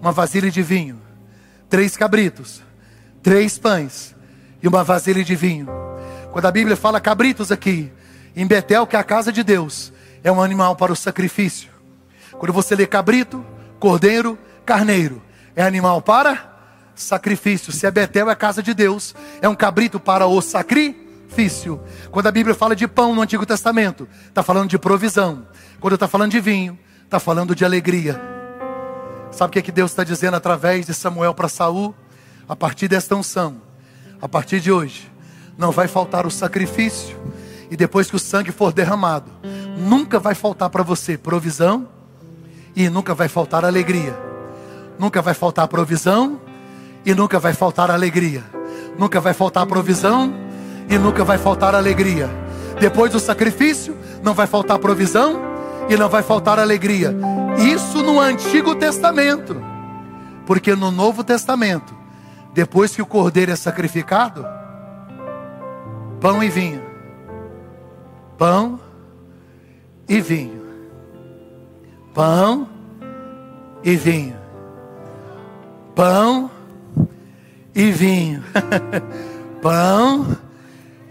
[0.00, 1.00] uma vasilha de vinho.
[1.68, 2.62] Três cabritos,
[3.22, 4.14] três pães
[4.62, 5.66] e uma vasilha de vinho.
[6.30, 7.92] Quando a Bíblia fala cabritos aqui,
[8.36, 9.92] em Betel, que é a casa de Deus,
[10.22, 11.70] é um animal para o sacrifício.
[12.32, 13.44] Quando você lê cabrito,
[13.80, 15.22] cordeiro, carneiro,
[15.54, 16.54] é animal para
[16.94, 17.72] sacrifício.
[17.72, 21.80] Se é Betel, é casa de Deus, é um cabrito para o sacrifício.
[22.10, 25.46] Quando a Bíblia fala de pão no Antigo Testamento, está falando de provisão.
[25.80, 28.20] Quando está falando de vinho, está falando de alegria.
[29.30, 31.94] Sabe o que, é que Deus está dizendo através de Samuel para Saul?
[32.48, 33.60] A partir desta unção,
[34.20, 35.10] a partir de hoje,
[35.56, 37.16] não vai faltar o sacrifício,
[37.70, 39.30] e depois que o sangue for derramado,
[39.78, 41.88] nunca vai faltar para você provisão,
[42.76, 44.33] e nunca vai faltar alegria.
[44.98, 46.40] Nunca vai faltar provisão,
[47.04, 48.42] e nunca vai faltar alegria.
[48.98, 50.32] Nunca vai faltar provisão,
[50.88, 52.30] e nunca vai faltar alegria.
[52.80, 55.40] Depois do sacrifício, não vai faltar provisão,
[55.88, 57.14] e não vai faltar alegria.
[57.58, 59.56] Isso no Antigo Testamento.
[60.46, 61.94] Porque no Novo Testamento,
[62.52, 64.46] depois que o cordeiro é sacrificado,
[66.20, 66.82] pão e vinho.
[68.38, 68.80] Pão
[70.08, 70.62] e vinho.
[72.12, 72.68] pão
[73.82, 74.43] e vinho.
[75.94, 76.50] Pão
[77.74, 78.42] e vinho.
[79.62, 80.36] pão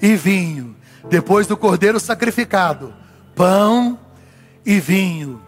[0.01, 0.75] e vinho.
[1.09, 2.93] Depois do cordeiro sacrificado,
[3.35, 3.97] pão
[4.65, 5.41] e vinho.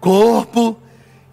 [0.00, 0.78] Corpo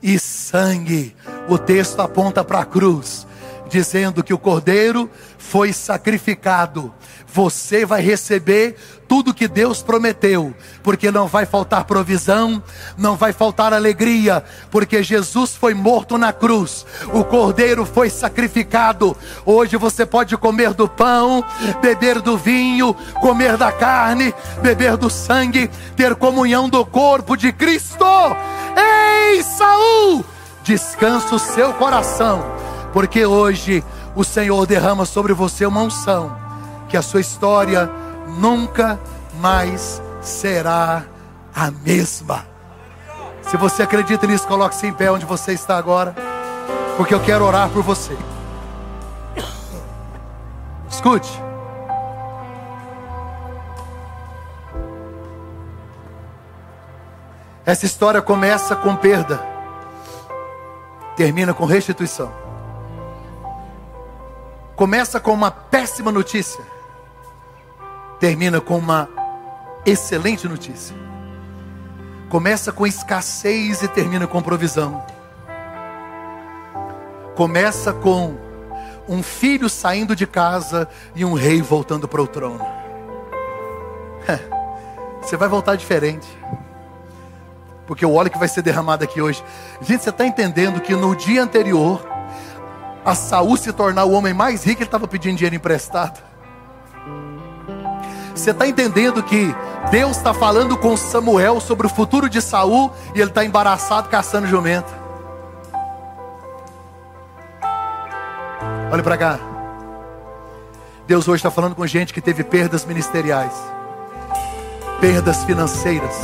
[0.02, 1.16] e sangue.
[1.50, 3.26] O texto aponta para a cruz,
[3.70, 6.94] dizendo que o cordeiro foi sacrificado.
[7.28, 8.76] Você vai receber
[9.08, 10.54] tudo que Deus prometeu,
[10.84, 12.62] porque não vai faltar provisão,
[12.98, 19.16] não vai faltar alegria, porque Jesus foi morto na cruz, o cordeiro foi sacrificado.
[19.46, 21.44] Hoje você pode comer do pão,
[21.82, 28.06] beber do vinho, comer da carne, beber do sangue, ter comunhão do corpo de Cristo.
[28.76, 30.26] Ei, Saul,
[30.64, 32.44] descansa o seu coração,
[32.92, 33.84] porque hoje
[34.16, 36.36] o Senhor derrama sobre você uma unção,
[36.90, 37.90] que a sua história
[38.38, 39.00] nunca
[39.40, 41.04] mais será
[41.54, 42.46] a mesma.
[43.42, 46.16] Se você acredita nisso, coloque-se em pé onde você está agora,
[46.98, 48.18] porque eu quero orar por você.
[50.90, 51.30] Escute.
[57.66, 59.46] Essa história começa com perda,
[61.18, 62.48] termina com restituição
[64.78, 66.64] começa com uma péssima notícia,
[68.20, 69.10] termina com uma
[69.86, 70.96] excelente notícia.
[72.30, 75.04] Começa com escassez e termina com provisão.
[77.36, 78.36] Começa com
[79.08, 82.66] um filho saindo de casa e um rei voltando para o trono.
[85.22, 86.28] Você vai voltar diferente.
[87.86, 89.44] Porque o óleo que vai ser derramado aqui hoje.
[89.82, 92.06] Gente, você está entendendo que no dia anterior
[93.06, 96.27] a Saul se tornar o homem mais rico, ele estava pedindo dinheiro emprestado.
[98.38, 99.54] Você está entendendo que
[99.90, 104.46] Deus está falando com Samuel sobre o futuro de Saul e ele está embaraçado caçando
[104.48, 104.94] jumento.
[108.92, 109.40] Olha para cá.
[111.08, 113.54] Deus hoje está falando com gente que teve perdas ministeriais,
[115.02, 116.16] perdas financeiras,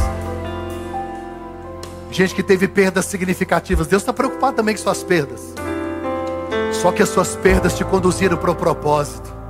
[2.11, 3.87] gente que teve perdas significativas.
[3.87, 5.53] Deus está preocupado também com suas perdas.
[6.73, 9.42] Só que as suas perdas te conduziram para o propósito.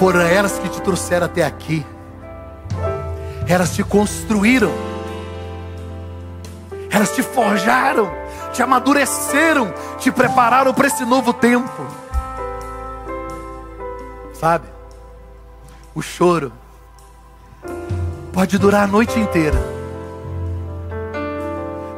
[0.00, 1.84] Foram elas que te trouxeram até aqui.
[3.46, 4.72] Elas te construíram.
[6.90, 8.10] Elas te forjaram,
[8.50, 11.86] te amadureceram, te prepararam para esse novo tempo.
[14.32, 14.68] Sabe?
[15.94, 16.50] O choro
[18.32, 19.58] pode durar a noite inteira.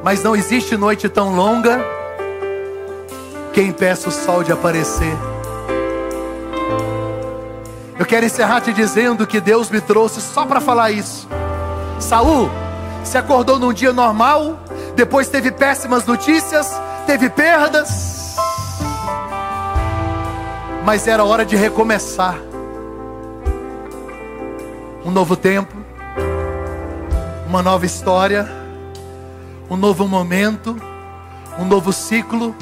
[0.03, 1.79] Mas não existe noite tão longa
[3.53, 5.17] quem impeça o sol de aparecer.
[8.03, 11.29] Eu quero encerrar te dizendo que Deus me trouxe só para falar isso.
[12.01, 12.51] Saul
[13.05, 14.59] se acordou num dia normal,
[14.97, 16.69] depois teve péssimas notícias,
[17.07, 18.35] teve perdas,
[20.85, 22.35] mas era hora de recomeçar.
[25.05, 25.73] Um novo tempo,
[27.47, 28.51] uma nova história,
[29.71, 30.77] um novo momento,
[31.57, 32.53] um novo ciclo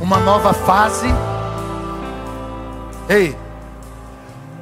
[0.00, 1.08] uma nova fase.
[3.10, 3.43] Ei,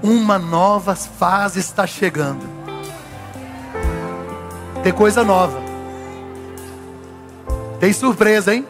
[0.03, 2.45] uma nova fase está chegando.
[4.83, 5.61] Tem coisa nova.
[7.79, 8.67] Tem surpresa, hein?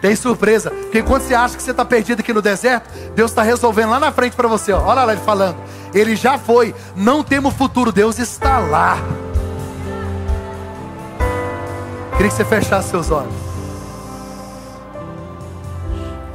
[0.00, 0.70] Tem surpresa.
[0.70, 4.00] Porque quando você acha que você está perdido aqui no deserto, Deus está resolvendo lá
[4.00, 4.72] na frente para você.
[4.72, 4.82] Ó.
[4.82, 5.56] Olha lá ele falando.
[5.94, 6.74] Ele já foi.
[6.94, 7.92] Não temos futuro.
[7.92, 8.98] Deus está lá.
[12.16, 13.34] Queria que você fechasse seus olhos.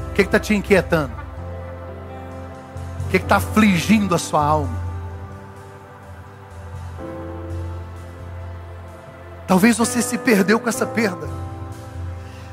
[0.09, 1.20] O que está te inquietando?
[3.11, 4.81] Que está afligindo a sua alma?
[9.45, 11.29] Talvez você se perdeu com essa perda.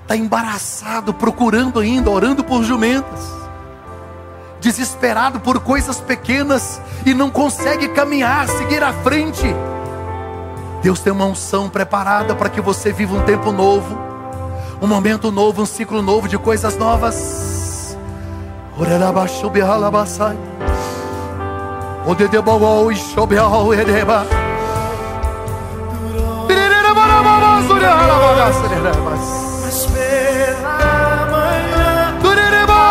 [0.02, 3.32] Está embaraçado, procurando ainda, orando por jumentas.
[4.60, 9.46] Desesperado por coisas pequenas e não consegue caminhar, seguir à frente.
[10.82, 14.08] Deus tem uma unção preparada para que você viva um tempo novo
[14.80, 17.96] um momento novo, um ciclo novo de coisas novas.
[18.76, 18.84] O
[22.14, 24.26] dedebogou e chobeau edeba.
[26.46, 27.04] Pirereba,